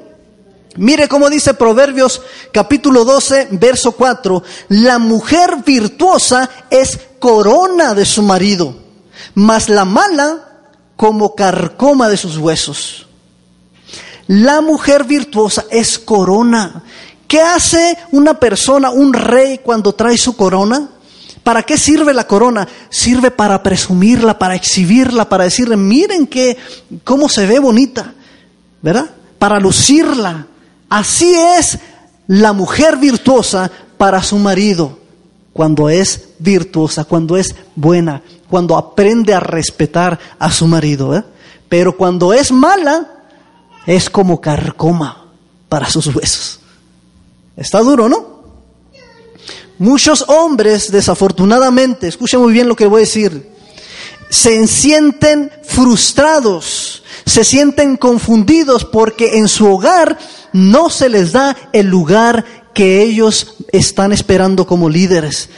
Mire 0.76 1.08
cómo 1.08 1.28
dice 1.28 1.56
Proverbios 1.56 2.22
capítulo 2.52 3.04
12, 3.04 3.48
verso 3.54 3.94
4. 3.94 4.44
La 4.68 5.00
mujer 5.00 5.64
virtuosa 5.66 6.48
es 6.70 7.00
corona 7.18 7.96
de 7.96 8.06
su 8.06 8.22
marido, 8.22 8.76
mas 9.34 9.70
la 9.70 9.86
mala 9.86 10.50
como 10.96 11.34
carcoma 11.34 12.10
de 12.10 12.18
sus 12.18 12.38
huesos. 12.38 13.08
La 14.28 14.62
mujer 14.62 15.06
virtuosa 15.06 15.66
es 15.72 15.98
corona. 15.98 16.84
¿Qué 17.30 17.40
hace 17.40 17.96
una 18.12 18.40
persona, 18.40 18.90
un 18.90 19.14
rey, 19.14 19.60
cuando 19.60 19.94
trae 19.94 20.18
su 20.18 20.36
corona? 20.36 20.90
¿Para 21.44 21.62
qué 21.62 21.78
sirve 21.78 22.12
la 22.12 22.26
corona? 22.26 22.68
Sirve 22.90 23.30
para 23.30 23.62
presumirla, 23.62 24.40
para 24.40 24.56
exhibirla, 24.56 25.30
para 25.30 25.44
decirle, 25.44 25.78
miren 25.78 26.26
que, 26.26 26.58
cómo 27.04 27.30
se 27.30 27.46
ve 27.46 27.60
bonita, 27.60 28.16
¿verdad? 28.82 29.12
Para 29.38 29.60
lucirla. 29.60 30.48
Así 30.90 31.32
es 31.36 31.78
la 32.26 32.52
mujer 32.52 32.98
virtuosa 32.98 33.70
para 34.00 34.24
su 34.24 34.40
marido, 34.40 34.98
cuando 35.54 35.88
es 35.88 36.30
virtuosa, 36.40 37.04
cuando 37.04 37.38
es 37.38 37.54
buena, 37.76 38.24
cuando 38.50 38.76
aprende 38.76 39.36
a 39.36 39.40
respetar 39.40 40.18
a 40.40 40.52
su 40.52 40.66
marido. 40.66 41.16
¿eh? 41.16 41.24
Pero 41.70 41.96
cuando 41.96 42.34
es 42.34 42.52
mala, 42.52 43.08
es 43.86 44.10
como 44.10 44.42
carcoma 44.42 45.28
para 45.70 45.88
sus 45.92 46.08
huesos. 46.08 46.59
Está 47.60 47.80
duro, 47.82 48.08
¿no? 48.08 48.40
Muchos 49.78 50.24
hombres, 50.30 50.92
desafortunadamente, 50.92 52.08
escuchen 52.08 52.40
muy 52.40 52.54
bien 52.54 52.70
lo 52.70 52.76
que 52.76 52.88
voy 52.88 53.00
a 53.02 53.06
decir, 53.06 53.50
se 54.30 54.66
sienten 54.66 55.52
frustrados, 55.64 57.04
se 57.26 57.44
sienten 57.44 57.98
confundidos 57.98 58.86
porque 58.86 59.38
en 59.38 59.50
su 59.50 59.68
hogar 59.68 60.18
no 60.54 60.90
se 60.90 61.10
les 61.10 61.34
da 61.34 61.56
el 61.74 61.88
lugar 61.88 62.46
que 62.74 63.02
ellos 63.02 63.56
están 63.74 64.14
esperando 64.14 64.66
como 64.66 64.90
líderes 64.90 65.50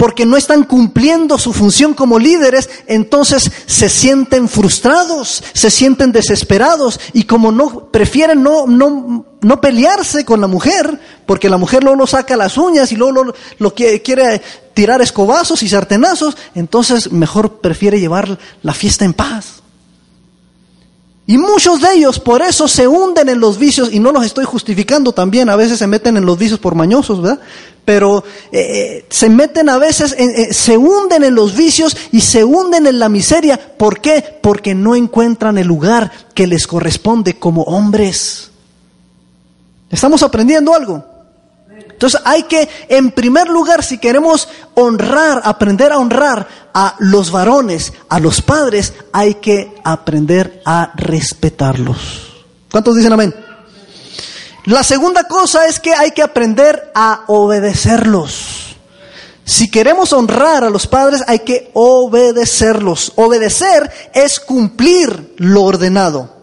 porque 0.00 0.24
no 0.24 0.38
están 0.38 0.64
cumpliendo 0.64 1.36
su 1.36 1.52
función 1.52 1.92
como 1.92 2.18
líderes, 2.18 2.70
entonces 2.86 3.52
se 3.66 3.90
sienten 3.90 4.48
frustrados, 4.48 5.44
se 5.52 5.70
sienten 5.70 6.10
desesperados 6.10 6.98
y 7.12 7.24
como 7.24 7.52
no 7.52 7.90
prefieren 7.90 8.42
no, 8.42 8.66
no, 8.66 9.26
no 9.42 9.60
pelearse 9.60 10.24
con 10.24 10.40
la 10.40 10.46
mujer, 10.46 10.98
porque 11.26 11.50
la 11.50 11.58
mujer 11.58 11.84
luego 11.84 11.98
lo 11.98 12.06
saca 12.06 12.34
las 12.34 12.56
uñas 12.56 12.90
y 12.92 12.96
luego 12.96 13.24
lo, 13.24 13.34
lo 13.58 13.74
quiere, 13.74 14.00
quiere 14.00 14.40
tirar 14.72 15.02
escobazos 15.02 15.62
y 15.62 15.68
sartenazos, 15.68 16.34
entonces 16.54 17.12
mejor 17.12 17.60
prefiere 17.60 18.00
llevar 18.00 18.38
la 18.62 18.72
fiesta 18.72 19.04
en 19.04 19.12
paz. 19.12 19.60
Y 21.30 21.38
muchos 21.38 21.80
de 21.80 21.94
ellos 21.94 22.18
por 22.18 22.42
eso 22.42 22.66
se 22.66 22.88
hunden 22.88 23.28
en 23.28 23.38
los 23.38 23.56
vicios, 23.56 23.90
y 23.92 24.00
no 24.00 24.10
los 24.10 24.26
estoy 24.26 24.44
justificando 24.44 25.12
también, 25.12 25.48
a 25.48 25.54
veces 25.54 25.78
se 25.78 25.86
meten 25.86 26.16
en 26.16 26.26
los 26.26 26.36
vicios 26.36 26.58
por 26.58 26.74
mañosos, 26.74 27.22
¿verdad? 27.22 27.38
Pero 27.84 28.24
eh, 28.50 29.06
se 29.08 29.30
meten 29.30 29.68
a 29.68 29.78
veces, 29.78 30.12
eh, 30.18 30.52
se 30.52 30.76
hunden 30.76 31.22
en 31.22 31.36
los 31.36 31.56
vicios 31.56 31.96
y 32.10 32.20
se 32.22 32.42
hunden 32.42 32.88
en 32.88 32.98
la 32.98 33.08
miseria. 33.08 33.60
¿Por 33.76 34.00
qué? 34.00 34.40
Porque 34.42 34.74
no 34.74 34.96
encuentran 34.96 35.56
el 35.56 35.68
lugar 35.68 36.10
que 36.34 36.48
les 36.48 36.66
corresponde 36.66 37.38
como 37.38 37.62
hombres. 37.62 38.50
¿Estamos 39.88 40.24
aprendiendo 40.24 40.74
algo? 40.74 41.04
Entonces 42.00 42.22
hay 42.24 42.44
que, 42.44 42.66
en 42.88 43.10
primer 43.10 43.48
lugar, 43.48 43.84
si 43.84 43.98
queremos 43.98 44.48
honrar, 44.72 45.42
aprender 45.44 45.92
a 45.92 45.98
honrar 45.98 46.48
a 46.72 46.94
los 46.98 47.30
varones, 47.30 47.92
a 48.08 48.18
los 48.18 48.40
padres, 48.40 48.94
hay 49.12 49.34
que 49.34 49.74
aprender 49.84 50.62
a 50.64 50.92
respetarlos. 50.96 52.46
¿Cuántos 52.70 52.96
dicen 52.96 53.12
amén? 53.12 53.34
La 54.64 54.82
segunda 54.82 55.24
cosa 55.24 55.66
es 55.66 55.78
que 55.78 55.92
hay 55.92 56.12
que 56.12 56.22
aprender 56.22 56.90
a 56.94 57.24
obedecerlos. 57.26 58.76
Si 59.44 59.70
queremos 59.70 60.14
honrar 60.14 60.64
a 60.64 60.70
los 60.70 60.86
padres, 60.86 61.22
hay 61.26 61.40
que 61.40 61.70
obedecerlos. 61.74 63.12
Obedecer 63.16 63.92
es 64.14 64.40
cumplir 64.40 65.34
lo 65.36 65.64
ordenado. 65.64 66.40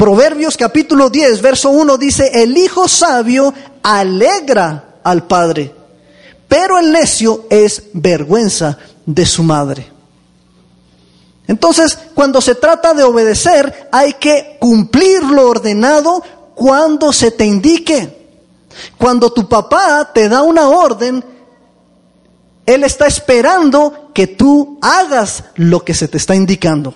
Proverbios 0.00 0.56
capítulo 0.56 1.10
10, 1.10 1.42
verso 1.42 1.68
1 1.68 1.98
dice, 1.98 2.42
el 2.42 2.56
hijo 2.56 2.88
sabio 2.88 3.52
alegra 3.82 4.96
al 5.02 5.26
padre, 5.26 5.74
pero 6.48 6.78
el 6.78 6.92
necio 6.92 7.46
es 7.50 7.84
vergüenza 7.92 8.78
de 9.06 9.26
su 9.26 9.42
madre. 9.42 9.90
Entonces, 11.46 11.98
cuando 12.14 12.40
se 12.40 12.54
trata 12.54 12.94
de 12.94 13.02
obedecer, 13.02 13.88
hay 13.90 14.12
que 14.14 14.56
cumplir 14.60 15.22
lo 15.24 15.48
ordenado 15.48 16.22
cuando 16.54 17.12
se 17.12 17.32
te 17.32 17.44
indique. 17.44 18.20
Cuando 18.96 19.32
tu 19.32 19.48
papá 19.48 20.12
te 20.12 20.28
da 20.28 20.42
una 20.42 20.68
orden, 20.68 21.24
Él 22.66 22.84
está 22.84 23.08
esperando 23.08 24.10
que 24.14 24.28
tú 24.28 24.78
hagas 24.80 25.44
lo 25.56 25.84
que 25.84 25.92
se 25.92 26.06
te 26.06 26.18
está 26.18 26.36
indicando. 26.36 26.94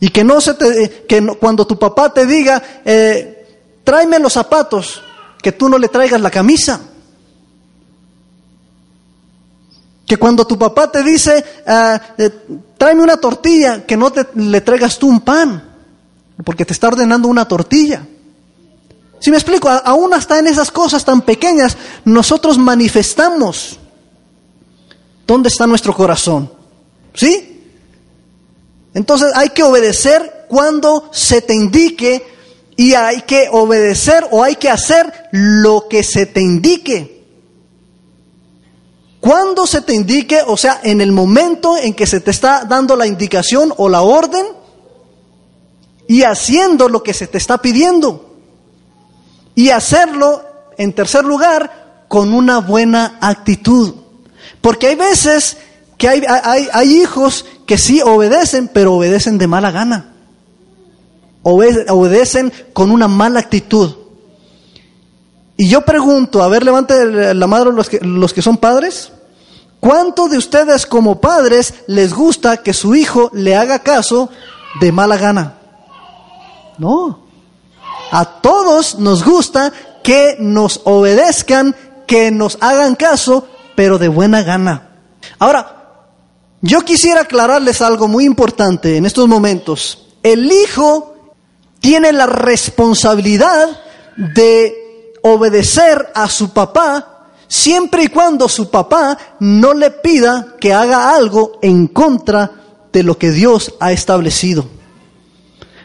Y 0.00 0.08
que 0.08 0.24
no 0.24 0.40
se 0.40 0.54
te, 0.54 1.04
que 1.06 1.26
cuando 1.38 1.66
tu 1.66 1.78
papá 1.78 2.14
te 2.14 2.24
diga, 2.24 2.62
eh, 2.86 3.39
tráeme 3.84 4.18
los 4.18 4.32
zapatos, 4.32 5.02
que 5.42 5.52
tú 5.52 5.68
no 5.68 5.78
le 5.78 5.88
traigas 5.88 6.20
la 6.20 6.30
camisa. 6.30 6.80
Que 10.06 10.16
cuando 10.16 10.46
tu 10.46 10.58
papá 10.58 10.90
te 10.90 11.02
dice, 11.02 11.44
ah, 11.66 12.00
eh, 12.18 12.30
tráeme 12.76 13.02
una 13.02 13.16
tortilla, 13.16 13.86
que 13.86 13.96
no 13.96 14.10
te, 14.12 14.26
le 14.34 14.60
traigas 14.60 14.98
tú 14.98 15.08
un 15.08 15.20
pan, 15.20 15.62
porque 16.44 16.64
te 16.64 16.72
está 16.72 16.88
ordenando 16.88 17.28
una 17.28 17.46
tortilla. 17.46 18.06
Si 19.20 19.30
me 19.30 19.36
explico, 19.36 19.68
aún 19.68 20.14
hasta 20.14 20.38
en 20.38 20.46
esas 20.46 20.70
cosas 20.70 21.04
tan 21.04 21.20
pequeñas, 21.20 21.76
nosotros 22.04 22.56
manifestamos 22.58 23.78
dónde 25.26 25.48
está 25.48 25.66
nuestro 25.66 25.94
corazón. 25.94 26.50
¿Sí? 27.14 27.62
Entonces 28.94 29.30
hay 29.34 29.50
que 29.50 29.62
obedecer 29.62 30.46
cuando 30.48 31.10
se 31.12 31.42
te 31.42 31.54
indique 31.54 32.26
y 32.80 32.94
hay 32.94 33.20
que 33.20 33.46
obedecer 33.52 34.26
o 34.30 34.42
hay 34.42 34.56
que 34.56 34.70
hacer 34.70 35.28
lo 35.32 35.86
que 35.86 36.02
se 36.02 36.24
te 36.24 36.40
indique. 36.40 37.26
Cuando 39.20 39.66
se 39.66 39.82
te 39.82 39.92
indique, 39.92 40.40
o 40.46 40.56
sea, 40.56 40.80
en 40.82 41.02
el 41.02 41.12
momento 41.12 41.76
en 41.76 41.92
que 41.92 42.06
se 42.06 42.20
te 42.20 42.30
está 42.30 42.64
dando 42.64 42.96
la 42.96 43.06
indicación 43.06 43.74
o 43.76 43.90
la 43.90 44.00
orden 44.00 44.46
y 46.08 46.22
haciendo 46.22 46.88
lo 46.88 47.02
que 47.02 47.12
se 47.12 47.26
te 47.26 47.36
está 47.36 47.58
pidiendo. 47.58 48.34
Y 49.54 49.68
hacerlo, 49.68 50.42
en 50.78 50.94
tercer 50.94 51.26
lugar, 51.26 52.06
con 52.08 52.32
una 52.32 52.60
buena 52.60 53.18
actitud. 53.20 53.94
Porque 54.62 54.86
hay 54.86 54.94
veces 54.94 55.58
que 55.98 56.08
hay, 56.08 56.22
hay, 56.26 56.98
hijos 56.98 57.44
que 57.66 57.76
sí 57.76 58.00
obedecen, 58.00 58.68
pero 58.68 58.94
obedecen 58.94 59.36
de 59.36 59.46
mala 59.48 59.70
gana. 59.70 60.14
Obedecen 61.42 62.52
con 62.72 62.90
una 62.90 63.08
mala 63.08 63.40
actitud. 63.40 63.94
Y 65.56 65.68
yo 65.68 65.82
pregunto, 65.82 66.42
a 66.42 66.48
ver, 66.48 66.64
levante 66.64 67.34
la 67.34 67.46
mano 67.46 67.70
los 67.70 67.88
que, 67.88 68.00
los 68.00 68.32
que 68.32 68.42
son 68.42 68.56
padres. 68.56 69.12
¿Cuántos 69.78 70.30
de 70.30 70.38
ustedes 70.38 70.86
como 70.86 71.20
padres 71.20 71.74
les 71.86 72.14
gusta 72.14 72.58
que 72.58 72.72
su 72.72 72.94
hijo 72.94 73.30
le 73.32 73.56
haga 73.56 73.80
caso 73.80 74.30
de 74.80 74.92
mala 74.92 75.16
gana? 75.16 75.58
No. 76.78 77.20
A 78.10 78.24
todos 78.40 78.98
nos 78.98 79.24
gusta 79.24 79.72
que 80.02 80.36
nos 80.38 80.80
obedezcan, 80.84 81.74
que 82.06 82.30
nos 82.30 82.58
hagan 82.60 82.94
caso, 82.94 83.46
pero 83.74 83.98
de 83.98 84.08
buena 84.08 84.42
gana. 84.42 84.90
Ahora, 85.38 85.80
yo 86.62 86.80
quisiera 86.80 87.22
aclararles 87.22 87.80
algo 87.80 88.08
muy 88.08 88.24
importante 88.24 88.96
en 88.96 89.06
estos 89.06 89.28
momentos. 89.28 90.06
El 90.22 90.50
hijo 90.50 91.09
tiene 91.80 92.12
la 92.12 92.26
responsabilidad 92.26 93.68
de 94.16 95.12
obedecer 95.22 96.10
a 96.14 96.28
su 96.28 96.52
papá 96.52 97.10
siempre 97.48 98.04
y 98.04 98.08
cuando 98.08 98.48
su 98.48 98.70
papá 98.70 99.18
no 99.40 99.74
le 99.74 99.90
pida 99.90 100.54
que 100.60 100.72
haga 100.72 101.14
algo 101.14 101.58
en 101.62 101.88
contra 101.88 102.50
de 102.92 103.02
lo 103.02 103.18
que 103.18 103.30
Dios 103.32 103.74
ha 103.80 103.92
establecido. 103.92 104.66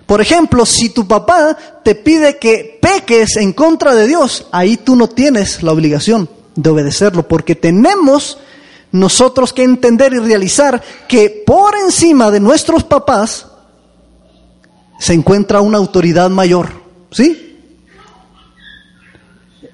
Por 0.05 0.21
ejemplo, 0.21 0.65
si 0.65 0.89
tu 0.89 1.07
papá 1.07 1.57
te 1.83 1.95
pide 1.95 2.37
que 2.37 2.77
peques 2.79 3.37
en 3.37 3.53
contra 3.53 3.95
de 3.95 4.07
Dios, 4.07 4.45
ahí 4.51 4.77
tú 4.77 4.95
no 4.95 5.07
tienes 5.07 5.63
la 5.63 5.71
obligación 5.71 6.29
de 6.55 6.69
obedecerlo, 6.69 7.27
porque 7.27 7.55
tenemos 7.55 8.37
nosotros 8.91 9.51
que 9.51 9.63
entender 9.63 10.13
y 10.13 10.19
realizar 10.19 10.81
que 11.07 11.43
por 11.45 11.75
encima 11.75 12.29
de 12.29 12.39
nuestros 12.39 12.83
papás 12.83 13.47
se 14.99 15.13
encuentra 15.13 15.61
una 15.61 15.77
autoridad 15.77 16.29
mayor, 16.29 16.71
¿sí? 17.11 17.59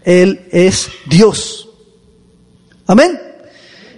Él 0.03 0.47
es 0.51 0.89
Dios. 1.07 1.69
Amén. 2.87 3.19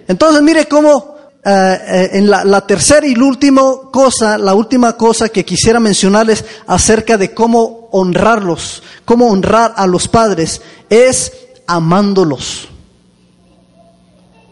Entonces 0.06 0.42
mire 0.42 0.66
cómo 0.66 1.14
eh, 1.46 1.78
eh, 1.86 2.10
en 2.14 2.30
la, 2.30 2.66
tercera 2.66 3.06
y 3.06 3.14
la 3.14 3.24
última 3.24 3.62
cosa, 3.92 4.38
la 4.38 4.54
última 4.54 4.96
cosa 4.96 5.28
que 5.28 5.44
quisiera 5.44 5.78
mencionarles 5.78 6.42
acerca 6.66 7.18
de 7.18 7.34
cómo 7.34 7.90
honrarlos, 7.92 8.82
cómo 9.04 9.28
honrar 9.28 9.74
a 9.76 9.86
los 9.86 10.08
padres, 10.08 10.62
es 10.88 11.32
amándolos. 11.66 12.68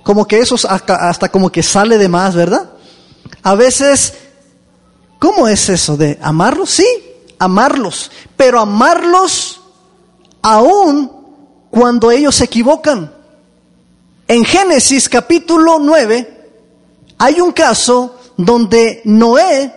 Como 0.02 0.26
que 0.26 0.40
eso 0.40 0.56
hasta, 0.68 1.30
como 1.30 1.50
que 1.50 1.62
sale 1.62 1.96
de 1.96 2.11
más, 2.11 2.35
¿verdad? 2.35 2.68
A 3.42 3.54
veces, 3.54 4.14
¿cómo 5.22 5.46
es 5.46 5.68
eso 5.68 5.96
de 5.96 6.18
amarlos? 6.20 6.68
Sí, 6.70 6.87
amarlos, 7.38 8.11
pero 8.37 8.58
amarlos 8.58 9.61
aún 10.42 11.12
cuando 11.70 12.11
ellos 12.11 12.35
se 12.35 12.46
equivocan. 12.46 13.14
En 14.26 14.44
Génesis 14.44 15.08
capítulo 15.08 15.78
9 15.78 16.50
hay 17.18 17.40
un 17.40 17.52
caso 17.52 18.18
donde 18.37 19.00
Noé, 19.04 19.72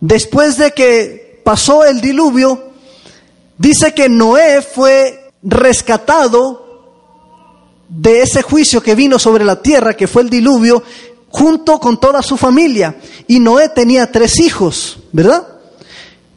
después 0.00 0.58
de 0.58 0.72
que 0.72 1.40
pasó 1.44 1.84
el 1.84 2.00
diluvio, 2.00 2.72
dice 3.56 3.94
que 3.94 4.08
Noé 4.08 4.62
fue 4.62 5.30
rescatado 5.44 6.66
de 7.88 8.22
ese 8.22 8.42
juicio 8.42 8.82
que 8.82 8.96
vino 8.96 9.20
sobre 9.20 9.44
la 9.44 9.62
tierra, 9.62 9.94
que 9.94 10.08
fue 10.08 10.22
el 10.22 10.30
diluvio, 10.30 10.82
junto 11.36 11.78
con 11.78 12.00
toda 12.00 12.22
su 12.22 12.38
familia. 12.38 12.96
Y 13.26 13.40
Noé 13.40 13.68
tenía 13.68 14.10
tres 14.10 14.40
hijos, 14.40 14.98
¿verdad? 15.12 15.46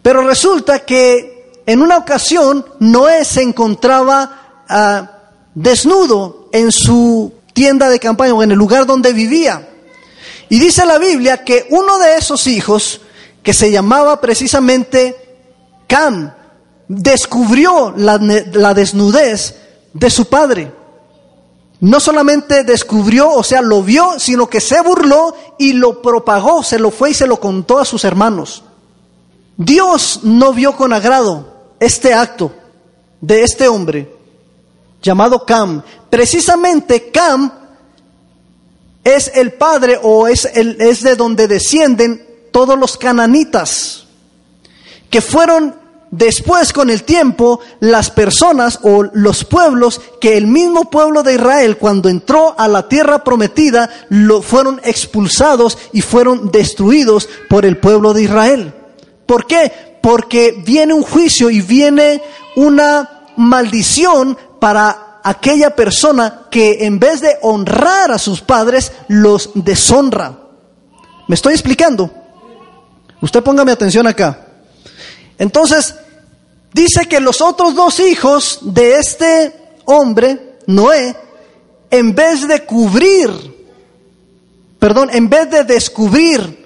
Pero 0.02 0.28
resulta 0.28 0.80
que 0.80 1.62
en 1.66 1.82
una 1.82 1.96
ocasión 1.96 2.66
Noé 2.80 3.24
se 3.24 3.42
encontraba 3.42 4.66
ah, 4.68 5.10
desnudo 5.56 6.50
en 6.52 6.74
su 6.74 7.32
tienda 7.54 7.90
de 7.90 7.98
campaña 7.98 8.34
o 8.34 8.44
en 8.44 8.52
el 8.52 8.58
lugar 8.58 8.86
donde 8.86 9.14
vivía. 9.14 9.70
Y 10.50 10.60
dice 10.60 10.86
la 10.86 10.98
Biblia 10.98 11.46
que 11.46 11.68
uno 11.70 11.98
de 11.98 12.18
esos 12.18 12.46
hijos, 12.48 13.00
que 13.42 13.54
se 13.54 13.72
llamaba 13.72 14.20
precisamente 14.20 15.16
Cam, 15.88 16.34
descubrió 16.90 17.94
la, 17.96 18.18
la 18.18 18.74
desnudez 18.74 19.56
de 19.94 20.10
su 20.10 20.26
padre 20.26 20.74
no 21.82 22.00
solamente 22.00 22.64
descubrió, 22.64 23.32
o 23.32 23.44
sea, 23.44 23.62
lo 23.62 23.82
vio, 23.82 24.20
sino 24.20 24.50
que 24.50 24.60
se 24.60 24.82
burló 24.82 25.34
y 25.58 25.74
lo 25.74 26.02
propagó, 26.02 26.62
se 26.64 26.78
lo 26.78 26.92
fue 26.92 27.12
y 27.12 27.14
se 27.14 27.28
lo 27.28 27.40
contó 27.40 27.80
a 27.80 27.86
sus 27.86 28.04
hermanos. 28.04 28.64
Dios 29.56 30.22
no 30.24 30.54
vio 30.54 30.76
con 30.76 30.94
agrado 30.94 31.74
este 31.80 32.14
acto 32.14 32.52
de 33.22 33.44
este 33.44 33.68
hombre 33.68 34.14
llamado 35.02 35.46
Cam. 35.46 35.82
Precisamente 36.10 37.12
Cam 37.12 37.52
es 39.04 39.32
el 39.34 39.54
padre 39.54 40.00
o 40.02 40.28
es, 40.28 40.46
el, 40.54 40.82
es 40.82 41.02
de 41.02 41.16
donde 41.16 41.48
descienden 41.48 42.26
todos 42.52 42.78
los 42.78 42.98
cananitas, 42.98 44.06
que 45.10 45.22
fueron 45.22 45.79
Después, 46.12 46.74
con 46.74 46.90
el 46.90 47.04
tiempo, 47.04 47.60
las 47.80 48.10
personas 48.10 48.80
o 48.82 49.04
los 49.14 49.46
pueblos 49.46 50.02
que 50.20 50.38
el 50.38 50.48
mismo 50.48 50.90
pueblo 50.90 51.22
de 51.22 51.36
Israel, 51.36 51.78
cuando 51.78 52.10
entró 52.10 52.56
a 52.58 52.68
la 52.68 52.88
tierra 52.88 53.24
prometida, 53.24 53.90
lo 54.10 54.42
fueron 54.42 54.82
expulsados 54.84 55.78
y 55.94 56.02
fueron 56.02 56.50
destruidos 56.50 57.30
por 57.48 57.64
el 57.64 57.78
pueblo 57.78 58.14
de 58.14 58.24
Israel. 58.24 58.74
¿Por 59.28 59.46
qué? 59.46 60.00
Porque 60.02 60.64
viene 60.66 60.96
un 60.96 61.04
juicio 61.04 61.52
y 61.52 61.62
viene 61.62 62.24
una 62.56 63.28
maldición 63.38 64.36
para 64.60 65.20
aquella 65.24 65.76
persona 65.76 66.48
que 66.50 66.86
en 66.86 67.00
vez 67.00 67.22
de 67.22 67.38
honrar 67.44 68.12
a 68.12 68.18
sus 68.18 68.42
padres, 68.42 68.94
los 69.08 69.52
deshonra. 69.54 70.40
¿Me 71.28 71.36
estoy 71.36 71.54
explicando? 71.54 72.10
Usted 73.22 73.44
póngame 73.44 73.72
atención 73.72 74.08
acá. 74.08 74.49
Entonces, 75.40 75.96
dice 76.74 77.08
que 77.08 77.20
los 77.20 77.42
otros 77.42 77.74
dos 77.74 78.00
hijos 78.00 78.60
de 78.62 78.98
este 78.98 79.54
hombre, 79.86 80.58
Noé, 80.68 81.16
en 81.90 82.14
vez 82.14 82.48
de 82.48 82.66
cubrir, 82.66 83.32
perdón, 84.78 85.10
en 85.12 85.30
vez 85.30 85.50
de 85.50 85.64
descubrir 85.64 86.60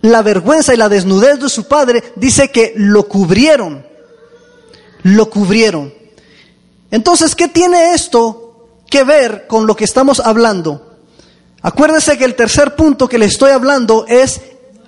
la 0.00 0.22
vergüenza 0.22 0.72
y 0.72 0.76
la 0.76 0.88
desnudez 0.88 1.40
de 1.40 1.48
su 1.48 1.64
padre, 1.64 2.12
dice 2.14 2.50
que 2.50 2.72
lo 2.76 3.08
cubrieron. 3.08 3.84
Lo 5.02 5.28
cubrieron. 5.28 5.92
Entonces, 6.90 7.34
¿qué 7.34 7.48
tiene 7.48 7.94
esto 7.94 8.68
que 8.88 9.02
ver 9.02 9.46
con 9.48 9.66
lo 9.66 9.74
que 9.74 9.84
estamos 9.84 10.20
hablando? 10.20 10.96
Acuérdese 11.62 12.16
que 12.16 12.24
el 12.24 12.36
tercer 12.36 12.76
punto 12.76 13.08
que 13.08 13.18
le 13.18 13.26
estoy 13.26 13.50
hablando 13.50 14.06
es 14.06 14.40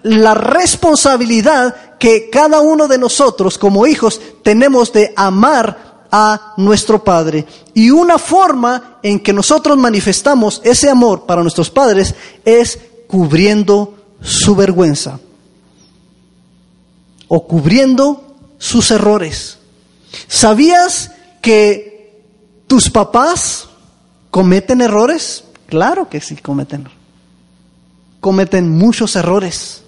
la 0.03 0.35
responsabilidad 0.35 1.89
que 2.00 2.30
cada 2.30 2.60
uno 2.60 2.88
de 2.88 2.96
nosotros 2.96 3.58
como 3.58 3.86
hijos 3.86 4.22
tenemos 4.42 4.90
de 4.90 5.12
amar 5.14 6.06
a 6.10 6.54
nuestro 6.56 7.04
Padre. 7.04 7.44
Y 7.74 7.90
una 7.90 8.18
forma 8.18 8.98
en 9.02 9.20
que 9.20 9.34
nosotros 9.34 9.76
manifestamos 9.76 10.62
ese 10.64 10.88
amor 10.88 11.26
para 11.26 11.42
nuestros 11.42 11.68
padres 11.68 12.14
es 12.44 12.78
cubriendo 13.06 13.94
su 14.22 14.56
vergüenza 14.56 15.20
o 17.28 17.46
cubriendo 17.46 18.34
sus 18.56 18.90
errores. 18.90 19.58
¿Sabías 20.26 21.12
que 21.42 22.24
tus 22.66 22.88
papás 22.88 23.68
cometen 24.30 24.80
errores? 24.80 25.44
Claro 25.66 26.08
que 26.08 26.22
sí, 26.22 26.36
cometen. 26.36 26.88
Cometen 28.20 28.70
muchos 28.70 29.16
errores. 29.16 29.82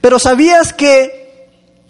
Pero 0.00 0.18
¿sabías 0.18 0.72
que 0.72 1.21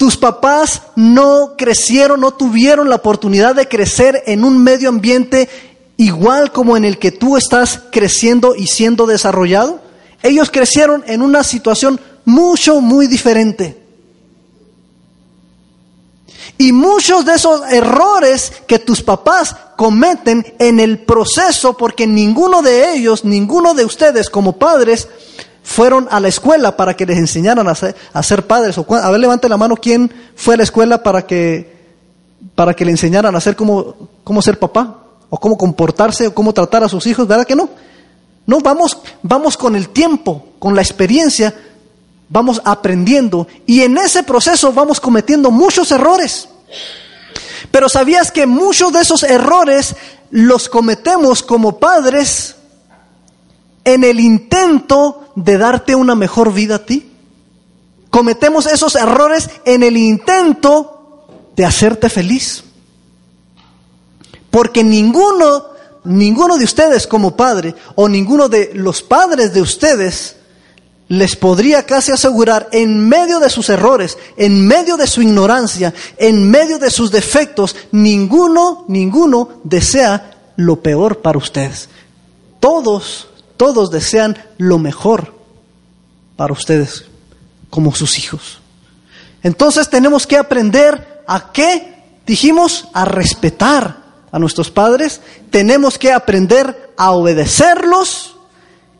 tus 0.02 0.16
papás 0.16 0.82
no 0.96 1.54
crecieron, 1.56 2.18
no 2.22 2.32
tuvieron 2.32 2.90
la 2.90 2.96
oportunidad 2.96 3.54
de 3.54 3.68
crecer 3.68 4.24
en 4.26 4.42
un 4.42 4.60
medio 4.60 4.88
ambiente 4.88 5.48
igual 5.96 6.50
como 6.50 6.76
en 6.76 6.84
el 6.84 6.98
que 6.98 7.12
tú 7.12 7.36
estás 7.36 7.82
creciendo 7.92 8.56
y 8.56 8.66
siendo 8.66 9.06
desarrollado? 9.06 9.80
Ellos 10.24 10.50
crecieron 10.50 11.04
en 11.06 11.22
una 11.22 11.44
situación 11.44 12.00
mucho, 12.24 12.80
muy 12.80 13.06
diferente. 13.06 13.80
Y 16.58 16.72
muchos 16.72 17.24
de 17.24 17.34
esos 17.34 17.62
errores 17.70 18.52
que 18.66 18.80
tus 18.80 19.04
papás 19.04 19.54
cometen 19.76 20.52
en 20.58 20.80
el 20.80 20.98
proceso, 20.98 21.76
porque 21.76 22.08
ninguno 22.08 22.60
de 22.60 22.92
ellos, 22.96 23.24
ninguno 23.24 23.72
de 23.72 23.84
ustedes 23.84 24.28
como 24.30 24.58
padres, 24.58 25.06
fueron 25.62 26.08
a 26.10 26.20
la 26.20 26.28
escuela 26.28 26.76
para 26.76 26.94
que 26.94 27.06
les 27.06 27.18
enseñaran 27.18 27.66
a 27.68 28.22
ser, 28.22 28.46
padres. 28.46 28.76
O, 28.78 28.86
a 28.94 29.10
ver, 29.10 29.20
levante 29.20 29.48
la 29.48 29.56
mano, 29.56 29.76
¿quién 29.76 30.12
fue 30.34 30.54
a 30.54 30.56
la 30.56 30.62
escuela 30.64 31.02
para 31.02 31.26
que, 31.26 31.72
para 32.54 32.74
que 32.74 32.84
le 32.84 32.90
enseñaran 32.90 33.34
a 33.34 33.40
ser 33.40 33.56
cómo, 33.56 33.94
cómo 34.24 34.42
ser 34.42 34.58
papá? 34.58 34.98
O 35.30 35.38
cómo 35.38 35.56
comportarse, 35.56 36.26
o 36.26 36.34
cómo 36.34 36.52
tratar 36.52 36.84
a 36.84 36.88
sus 36.88 37.06
hijos, 37.06 37.26
¿verdad 37.26 37.46
que 37.46 37.56
no? 37.56 37.70
No, 38.46 38.60
vamos, 38.60 38.98
vamos 39.22 39.56
con 39.56 39.76
el 39.76 39.90
tiempo, 39.90 40.48
con 40.58 40.74
la 40.74 40.82
experiencia, 40.82 41.54
vamos 42.28 42.60
aprendiendo 42.64 43.46
y 43.66 43.82
en 43.82 43.98
ese 43.98 44.22
proceso 44.22 44.72
vamos 44.72 45.00
cometiendo 45.00 45.50
muchos 45.50 45.92
errores. 45.92 46.48
Pero 47.70 47.88
¿sabías 47.88 48.32
que 48.32 48.46
muchos 48.46 48.92
de 48.92 49.00
esos 49.00 49.22
errores 49.22 49.94
los 50.30 50.68
cometemos 50.68 51.42
como 51.42 51.78
padres 51.78 52.56
en 53.84 54.04
el 54.04 54.20
intento 54.20 55.32
de 55.34 55.58
darte 55.58 55.94
una 55.94 56.14
mejor 56.14 56.52
vida 56.52 56.76
a 56.76 56.84
ti. 56.84 57.10
Cometemos 58.10 58.66
esos 58.66 58.94
errores 58.94 59.48
en 59.64 59.82
el 59.82 59.96
intento 59.96 61.26
de 61.56 61.64
hacerte 61.64 62.08
feliz. 62.08 62.64
Porque 64.50 64.84
ninguno, 64.84 65.64
ninguno 66.04 66.58
de 66.58 66.64
ustedes 66.64 67.06
como 67.06 67.36
padre 67.36 67.74
o 67.94 68.08
ninguno 68.08 68.48
de 68.48 68.70
los 68.74 69.02
padres 69.02 69.54
de 69.54 69.62
ustedes 69.62 70.36
les 71.08 71.36
podría 71.36 71.84
casi 71.84 72.12
asegurar 72.12 72.68
en 72.72 73.06
medio 73.08 73.38
de 73.38 73.50
sus 73.50 73.68
errores, 73.68 74.16
en 74.36 74.66
medio 74.66 74.96
de 74.96 75.06
su 75.06 75.20
ignorancia, 75.20 75.92
en 76.16 76.50
medio 76.50 76.78
de 76.78 76.90
sus 76.90 77.10
defectos, 77.10 77.76
ninguno, 77.90 78.84
ninguno 78.88 79.48
desea 79.64 80.38
lo 80.56 80.80
peor 80.80 81.18
para 81.18 81.38
ustedes. 81.38 81.88
Todos 82.60 83.28
todos 83.62 83.92
desean 83.92 84.36
lo 84.58 84.76
mejor 84.76 85.32
para 86.34 86.52
ustedes 86.52 87.04
como 87.70 87.94
sus 87.94 88.18
hijos. 88.18 88.58
Entonces 89.44 89.88
tenemos 89.88 90.26
que 90.26 90.36
aprender 90.36 91.22
a 91.28 91.52
qué, 91.52 91.94
dijimos, 92.26 92.88
a 92.92 93.04
respetar 93.04 94.02
a 94.32 94.40
nuestros 94.40 94.68
padres, 94.68 95.20
tenemos 95.50 95.96
que 95.96 96.10
aprender 96.10 96.92
a 96.96 97.12
obedecerlos 97.12 98.34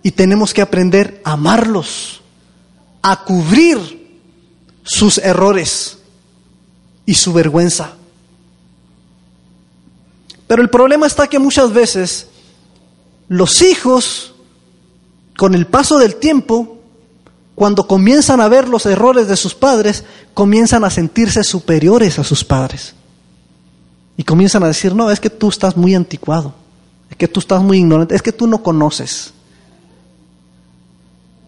y 0.05 0.12
tenemos 0.12 0.55
que 0.55 0.62
aprender 0.62 1.20
a 1.25 1.33
amarlos, 1.33 2.22
a 3.03 3.25
cubrir 3.25 4.20
sus 4.85 5.18
errores 5.18 5.98
y 7.05 7.14
su 7.14 7.33
vergüenza. 7.33 7.94
Pero 10.46 10.62
el 10.62 10.70
problema 10.70 11.09
está 11.09 11.27
que 11.27 11.40
muchas 11.40 11.72
veces 11.72 12.29
los 13.27 13.61
hijos 13.61 14.32
con 15.37 15.55
el 15.55 15.66
paso 15.66 15.99
del 15.99 16.16
tiempo, 16.16 16.79
cuando 17.55 17.87
comienzan 17.87 18.40
a 18.40 18.49
ver 18.49 18.68
los 18.68 18.87
errores 18.87 19.29
de 19.29 19.37
sus 19.37 19.55
padres, 19.55 20.05
comienzan 20.35 20.85
a 20.85 20.90
sentirse 20.90 21.45
superiores 21.45 22.18
a 22.18 22.25
sus 22.25 22.45
padres. 22.45 22.95
Y 24.16 24.25
comienzan 24.25 24.62
a 24.62 24.68
decir, 24.68 24.95
no, 24.95 25.11
es 25.11 25.21
que 25.21 25.31
tú 25.31 25.49
estás 25.49 25.77
muy 25.77 25.95
anticuado, 25.95 26.55
es 27.11 27.16
que 27.16 27.29
tú 27.29 27.40
estás 27.40 27.62
muy 27.62 27.79
ignorante, 27.79 28.14
es 28.14 28.23
que 28.23 28.33
tú 28.33 28.47
no 28.47 28.62
conoces. 28.62 29.33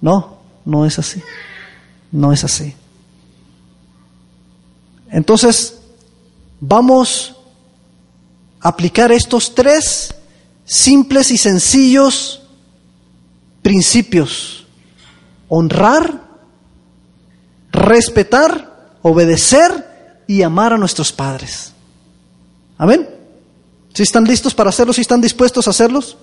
No, 0.01 0.39
no 0.65 0.85
es 0.85 0.99
así. 0.99 1.23
No 2.13 2.33
es 2.33 2.45
así. 2.45 2.75
Entonces, 5.11 5.79
vamos 6.61 7.35
a 8.61 8.69
aplicar 8.69 9.13
estos 9.13 9.55
tres 9.55 10.15
simples 10.65 11.31
y 11.31 11.39
sencillos 11.39 12.44
principios. 13.65 14.67
Honrar, 15.49 16.21
respetar, 17.73 18.99
obedecer 19.03 20.23
y 20.29 20.43
amar 20.43 20.75
a 20.75 20.79
nuestros 20.79 21.11
padres. 21.11 21.73
Amén. 22.79 23.09
¿Si 23.95 24.03
están 24.03 24.25
listos 24.25 24.55
para 24.55 24.69
hacerlos? 24.69 24.97
¿Si 24.97 25.03
están 25.03 25.21
dispuestos 25.21 25.67
a 25.67 25.71
hacerlos? 25.71 26.17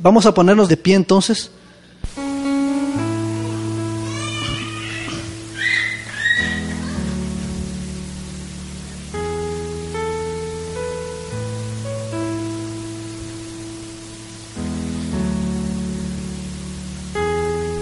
Vamos 0.00 0.26
a 0.26 0.34
ponernos 0.34 0.68
de 0.68 0.76
pie 0.76 0.96
entonces. 0.96 1.50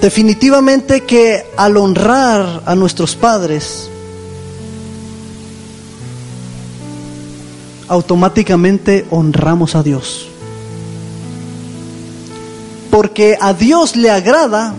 Definitivamente 0.05 1.01
que 1.01 1.47
al 1.57 1.79
honrar 1.79 2.61
a 2.67 2.75
nuestros 2.75 3.17
padres, 3.17 3.88
automáticamente 7.88 9.07
honramos 9.11 9.75
a 9.75 9.83
Dios. 9.83 10.29
Porque 12.90 13.38
a 13.40 13.55
Dios 13.55 13.97
le 13.97 14.11
agrada 14.11 14.75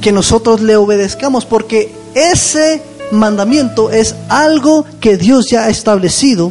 que 0.00 0.10
nosotros 0.10 0.62
le 0.62 0.76
obedezcamos, 0.76 1.44
porque 1.44 1.94
ese 2.14 2.80
mandamiento 3.10 3.90
es 3.90 4.14
algo 4.30 4.86
que 5.00 5.18
Dios 5.18 5.50
ya 5.50 5.64
ha 5.64 5.68
establecido 5.68 6.50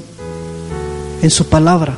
en 1.23 1.31
su 1.31 1.47
palabra. 1.47 1.97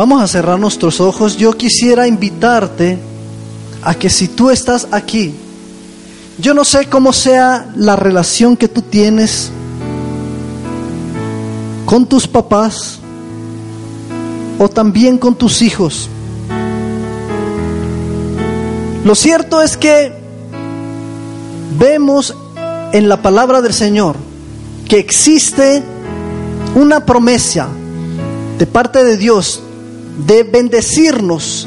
Vamos 0.00 0.22
a 0.22 0.26
cerrar 0.26 0.58
nuestros 0.58 0.98
ojos. 0.98 1.36
Yo 1.36 1.52
quisiera 1.52 2.08
invitarte 2.08 2.98
a 3.82 3.94
que 3.94 4.08
si 4.08 4.28
tú 4.28 4.48
estás 4.48 4.88
aquí, 4.92 5.34
yo 6.38 6.54
no 6.54 6.64
sé 6.64 6.86
cómo 6.86 7.12
sea 7.12 7.70
la 7.76 7.96
relación 7.96 8.56
que 8.56 8.66
tú 8.66 8.80
tienes 8.80 9.50
con 11.84 12.06
tus 12.06 12.26
papás 12.26 12.98
o 14.58 14.70
también 14.70 15.18
con 15.18 15.34
tus 15.34 15.60
hijos. 15.60 16.08
Lo 19.04 19.14
cierto 19.14 19.60
es 19.60 19.76
que 19.76 20.14
vemos 21.78 22.34
en 22.92 23.06
la 23.06 23.20
palabra 23.20 23.60
del 23.60 23.74
Señor 23.74 24.16
que 24.88 24.98
existe 24.98 25.82
una 26.74 27.04
promesa 27.04 27.68
de 28.58 28.66
parte 28.66 29.04
de 29.04 29.18
Dios 29.18 29.64
de 30.26 30.42
bendecirnos, 30.42 31.66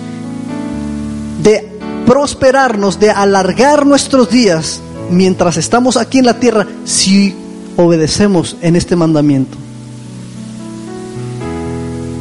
de 1.42 1.80
prosperarnos, 2.06 3.00
de 3.00 3.10
alargar 3.10 3.86
nuestros 3.86 4.30
días 4.30 4.82
mientras 5.10 5.58
estamos 5.58 5.98
aquí 5.98 6.20
en 6.20 6.26
la 6.26 6.40
tierra 6.40 6.68
si 6.86 7.36
obedecemos 7.78 8.58
en 8.62 8.76
este 8.76 8.96
mandamiento. 8.96 9.58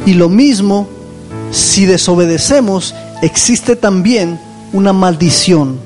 Y 0.05 0.13
lo 0.13 0.29
mismo, 0.29 0.87
si 1.51 1.85
desobedecemos, 1.85 2.93
existe 3.21 3.75
también 3.75 4.39
una 4.73 4.91
maldición 4.91 5.79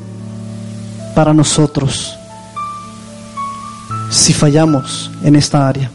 para 1.14 1.34
nosotros 1.34 2.18
si 4.10 4.34
fallamos 4.34 5.12
en 5.24 5.36
esta 5.36 5.68
área. 5.68 5.92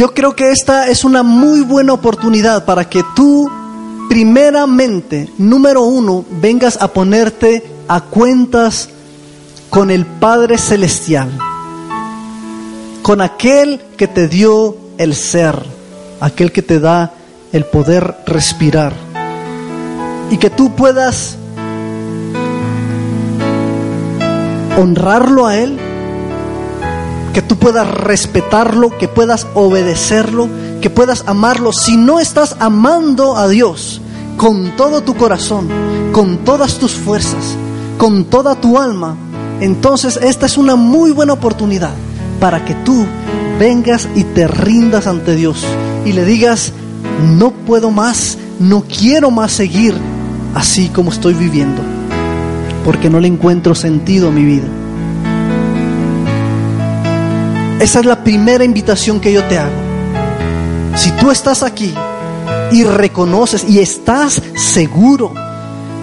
Yo 0.00 0.14
creo 0.14 0.34
que 0.34 0.50
esta 0.50 0.88
es 0.88 1.04
una 1.04 1.22
muy 1.22 1.60
buena 1.60 1.92
oportunidad 1.92 2.64
para 2.64 2.88
que 2.88 3.04
tú 3.14 3.50
primeramente, 4.08 5.28
número 5.36 5.82
uno, 5.82 6.24
vengas 6.40 6.80
a 6.80 6.88
ponerte 6.88 7.70
a 7.86 8.00
cuentas 8.00 8.88
con 9.68 9.90
el 9.90 10.06
Padre 10.06 10.56
Celestial, 10.56 11.28
con 13.02 13.20
aquel 13.20 13.82
que 13.98 14.08
te 14.08 14.26
dio 14.26 14.74
el 14.96 15.14
ser, 15.14 15.62
aquel 16.18 16.50
que 16.50 16.62
te 16.62 16.80
da 16.80 17.12
el 17.52 17.66
poder 17.66 18.16
respirar, 18.24 18.94
y 20.30 20.38
que 20.38 20.48
tú 20.48 20.74
puedas 20.74 21.36
honrarlo 24.78 25.46
a 25.46 25.58
Él, 25.58 25.78
que 27.32 27.42
tú 27.42 27.56
puedas 27.56 27.88
respetarlo, 27.88 28.96
que 28.98 29.08
puedas 29.08 29.46
obedecerlo, 29.54 30.48
que 30.80 30.90
puedas 30.90 31.24
amarlo. 31.26 31.72
Si 31.72 31.96
no 31.96 32.20
estás 32.20 32.56
amando 32.58 33.36
a 33.36 33.48
Dios 33.48 34.00
con 34.36 34.76
todo 34.76 35.02
tu 35.02 35.14
corazón, 35.14 35.68
con 36.12 36.38
todas 36.38 36.78
tus 36.78 36.92
fuerzas, 36.92 37.56
con 37.98 38.24
toda 38.24 38.54
tu 38.54 38.78
alma, 38.78 39.16
entonces 39.60 40.18
esta 40.22 40.46
es 40.46 40.56
una 40.56 40.76
muy 40.76 41.12
buena 41.12 41.34
oportunidad 41.34 41.92
para 42.40 42.64
que 42.64 42.74
tú 42.74 43.06
vengas 43.58 44.08
y 44.14 44.24
te 44.24 44.48
rindas 44.48 45.06
ante 45.06 45.36
Dios 45.36 45.64
y 46.06 46.12
le 46.12 46.24
digas, 46.24 46.72
no 47.36 47.50
puedo 47.50 47.90
más, 47.90 48.38
no 48.58 48.84
quiero 48.84 49.30
más 49.30 49.52
seguir 49.52 49.94
así 50.54 50.88
como 50.88 51.10
estoy 51.10 51.34
viviendo, 51.34 51.82
porque 52.84 53.10
no 53.10 53.20
le 53.20 53.28
encuentro 53.28 53.74
sentido 53.74 54.28
a 54.28 54.32
mi 54.32 54.44
vida. 54.44 54.79
Esa 57.80 58.00
es 58.00 58.04
la 58.04 58.22
primera 58.22 58.62
invitación 58.62 59.20
que 59.20 59.32
yo 59.32 59.42
te 59.44 59.56
hago. 59.56 59.72
Si 60.96 61.10
tú 61.12 61.30
estás 61.30 61.62
aquí 61.62 61.94
y 62.70 62.84
reconoces 62.84 63.64
y 63.66 63.78
estás 63.78 64.42
seguro, 64.54 65.32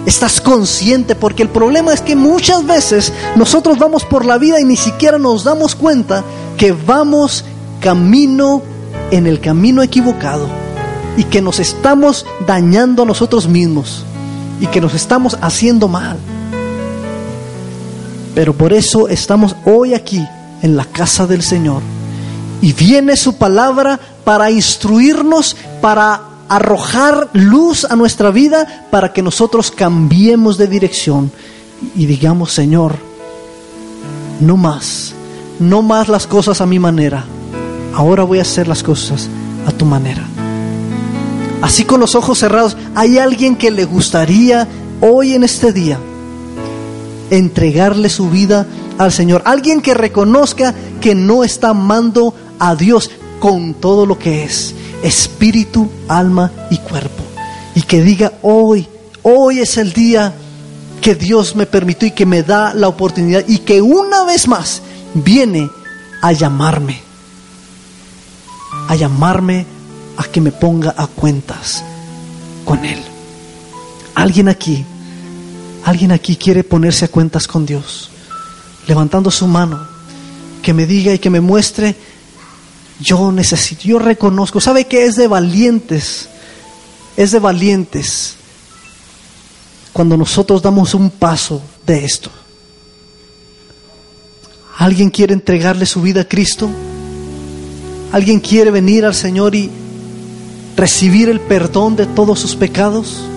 estás 0.04 0.40
consciente, 0.40 1.14
porque 1.14 1.44
el 1.44 1.48
problema 1.48 1.94
es 1.94 2.00
que 2.00 2.16
muchas 2.16 2.66
veces 2.66 3.12
nosotros 3.36 3.78
vamos 3.78 4.04
por 4.04 4.26
la 4.26 4.38
vida 4.38 4.60
y 4.60 4.64
ni 4.64 4.76
siquiera 4.76 5.20
nos 5.20 5.44
damos 5.44 5.76
cuenta 5.76 6.24
que 6.56 6.72
vamos 6.72 7.44
camino 7.80 8.60
en 9.12 9.28
el 9.28 9.38
camino 9.38 9.80
equivocado 9.80 10.48
y 11.16 11.22
que 11.22 11.40
nos 11.40 11.60
estamos 11.60 12.26
dañando 12.44 13.04
a 13.04 13.06
nosotros 13.06 13.46
mismos 13.46 14.04
y 14.60 14.66
que 14.66 14.80
nos 14.80 14.94
estamos 14.94 15.38
haciendo 15.40 15.86
mal. 15.86 16.18
Pero 18.34 18.52
por 18.52 18.72
eso 18.72 19.06
estamos 19.06 19.54
hoy 19.64 19.94
aquí 19.94 20.26
en 20.62 20.76
la 20.76 20.84
casa 20.84 21.26
del 21.26 21.42
Señor. 21.42 21.82
Y 22.60 22.72
viene 22.72 23.16
su 23.16 23.36
palabra 23.36 23.98
para 24.24 24.50
instruirnos, 24.50 25.56
para 25.80 26.22
arrojar 26.48 27.28
luz 27.32 27.84
a 27.84 27.96
nuestra 27.96 28.30
vida, 28.30 28.86
para 28.90 29.12
que 29.12 29.22
nosotros 29.22 29.70
cambiemos 29.70 30.58
de 30.58 30.66
dirección 30.66 31.30
y 31.94 32.06
digamos, 32.06 32.52
Señor, 32.52 32.96
no 34.40 34.56
más, 34.56 35.12
no 35.58 35.82
más 35.82 36.08
las 36.08 36.26
cosas 36.26 36.60
a 36.60 36.66
mi 36.66 36.78
manera, 36.78 37.24
ahora 37.94 38.24
voy 38.24 38.38
a 38.38 38.42
hacer 38.42 38.68
las 38.68 38.82
cosas 38.82 39.28
a 39.66 39.72
tu 39.72 39.84
manera. 39.84 40.24
Así 41.62 41.84
con 41.84 42.00
los 42.00 42.14
ojos 42.14 42.38
cerrados, 42.38 42.76
¿hay 42.94 43.18
alguien 43.18 43.56
que 43.56 43.70
le 43.70 43.84
gustaría 43.84 44.68
hoy 45.00 45.34
en 45.34 45.44
este 45.44 45.72
día 45.72 45.98
entregarle 47.30 48.08
su 48.08 48.30
vida 48.30 48.66
al 48.98 49.12
Señor. 49.12 49.42
Alguien 49.44 49.80
que 49.80 49.94
reconozca 49.94 50.74
que 51.00 51.14
no 51.14 51.44
está 51.44 51.70
amando 51.70 52.34
a 52.58 52.74
Dios 52.74 53.10
con 53.40 53.74
todo 53.74 54.04
lo 54.04 54.18
que 54.18 54.44
es, 54.44 54.74
espíritu, 55.02 55.88
alma 56.08 56.52
y 56.70 56.78
cuerpo. 56.78 57.22
Y 57.74 57.82
que 57.82 58.02
diga, 58.02 58.32
hoy, 58.42 58.88
hoy 59.22 59.60
es 59.60 59.78
el 59.78 59.92
día 59.92 60.34
que 61.00 61.14
Dios 61.14 61.54
me 61.54 61.66
permitió 61.66 62.08
y 62.08 62.10
que 62.10 62.26
me 62.26 62.42
da 62.42 62.74
la 62.74 62.88
oportunidad 62.88 63.44
y 63.46 63.58
que 63.58 63.80
una 63.80 64.24
vez 64.24 64.48
más 64.48 64.82
viene 65.14 65.70
a 66.20 66.32
llamarme, 66.32 67.00
a 68.88 68.96
llamarme 68.96 69.64
a 70.16 70.24
que 70.24 70.40
me 70.40 70.50
ponga 70.50 70.92
a 70.96 71.06
cuentas 71.06 71.84
con 72.64 72.84
Él. 72.84 72.98
Alguien 74.16 74.48
aquí, 74.48 74.84
alguien 75.84 76.10
aquí 76.10 76.34
quiere 76.34 76.64
ponerse 76.64 77.04
a 77.04 77.08
cuentas 77.08 77.46
con 77.46 77.64
Dios 77.64 78.10
levantando 78.88 79.30
su 79.30 79.46
mano, 79.46 79.86
que 80.62 80.72
me 80.72 80.86
diga 80.86 81.12
y 81.12 81.18
que 81.18 81.30
me 81.30 81.40
muestre, 81.40 81.94
yo 82.98 83.30
necesito, 83.30 83.82
yo 83.84 83.98
reconozco, 83.98 84.60
¿sabe 84.60 84.86
que 84.86 85.04
es 85.04 85.14
de 85.14 85.28
valientes? 85.28 86.28
Es 87.16 87.30
de 87.30 87.38
valientes 87.38 88.34
cuando 89.92 90.16
nosotros 90.16 90.62
damos 90.62 90.94
un 90.94 91.10
paso 91.10 91.60
de 91.86 92.04
esto. 92.04 92.30
¿Alguien 94.78 95.10
quiere 95.10 95.34
entregarle 95.34 95.86
su 95.86 96.00
vida 96.00 96.22
a 96.22 96.28
Cristo? 96.28 96.70
¿Alguien 98.12 98.40
quiere 98.40 98.70
venir 98.70 99.04
al 99.04 99.14
Señor 99.14 99.54
y 99.54 99.70
recibir 100.76 101.28
el 101.28 101.40
perdón 101.40 101.96
de 101.96 102.06
todos 102.06 102.38
sus 102.40 102.56
pecados? 102.56 103.28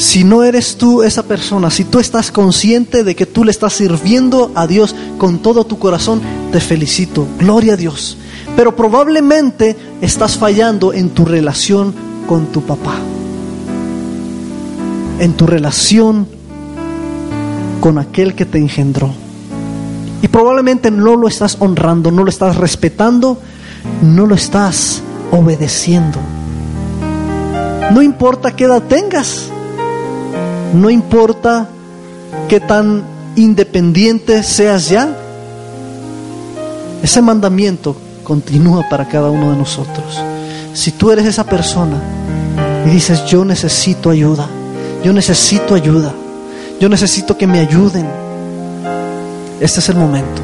Si 0.00 0.24
no 0.24 0.44
eres 0.44 0.78
tú 0.78 1.02
esa 1.02 1.24
persona, 1.24 1.68
si 1.68 1.84
tú 1.84 1.98
estás 1.98 2.32
consciente 2.32 3.04
de 3.04 3.14
que 3.14 3.26
tú 3.26 3.44
le 3.44 3.50
estás 3.50 3.74
sirviendo 3.74 4.50
a 4.54 4.66
Dios 4.66 4.96
con 5.18 5.40
todo 5.40 5.64
tu 5.64 5.78
corazón, 5.78 6.22
te 6.52 6.58
felicito. 6.58 7.28
Gloria 7.38 7.74
a 7.74 7.76
Dios. 7.76 8.16
Pero 8.56 8.74
probablemente 8.74 9.76
estás 10.00 10.38
fallando 10.38 10.94
en 10.94 11.10
tu 11.10 11.26
relación 11.26 11.92
con 12.26 12.46
tu 12.46 12.62
papá. 12.62 12.94
En 15.18 15.34
tu 15.34 15.46
relación 15.46 16.26
con 17.82 17.98
aquel 17.98 18.34
que 18.34 18.46
te 18.46 18.56
engendró. 18.56 19.12
Y 20.22 20.28
probablemente 20.28 20.90
no 20.90 21.14
lo 21.14 21.28
estás 21.28 21.58
honrando, 21.60 22.10
no 22.10 22.24
lo 22.24 22.30
estás 22.30 22.56
respetando, 22.56 23.38
no 24.00 24.24
lo 24.24 24.34
estás 24.34 25.02
obedeciendo. 25.30 26.18
No 27.92 28.00
importa 28.00 28.56
qué 28.56 28.64
edad 28.64 28.82
tengas. 28.84 29.50
No 30.74 30.90
importa 30.90 31.68
qué 32.48 32.60
tan 32.60 33.02
independiente 33.36 34.42
seas 34.42 34.88
ya, 34.88 35.08
ese 37.02 37.22
mandamiento 37.22 37.96
continúa 38.22 38.88
para 38.88 39.08
cada 39.08 39.30
uno 39.30 39.50
de 39.50 39.56
nosotros. 39.56 40.20
Si 40.72 40.92
tú 40.92 41.10
eres 41.10 41.26
esa 41.26 41.44
persona 41.44 41.96
y 42.86 42.90
dices, 42.90 43.24
yo 43.26 43.44
necesito 43.44 44.10
ayuda, 44.10 44.48
yo 45.02 45.12
necesito 45.12 45.74
ayuda, 45.74 46.12
yo 46.78 46.88
necesito 46.88 47.36
que 47.36 47.46
me 47.46 47.58
ayuden, 47.58 48.06
este 49.60 49.80
es 49.80 49.88
el 49.88 49.96
momento. 49.96 50.40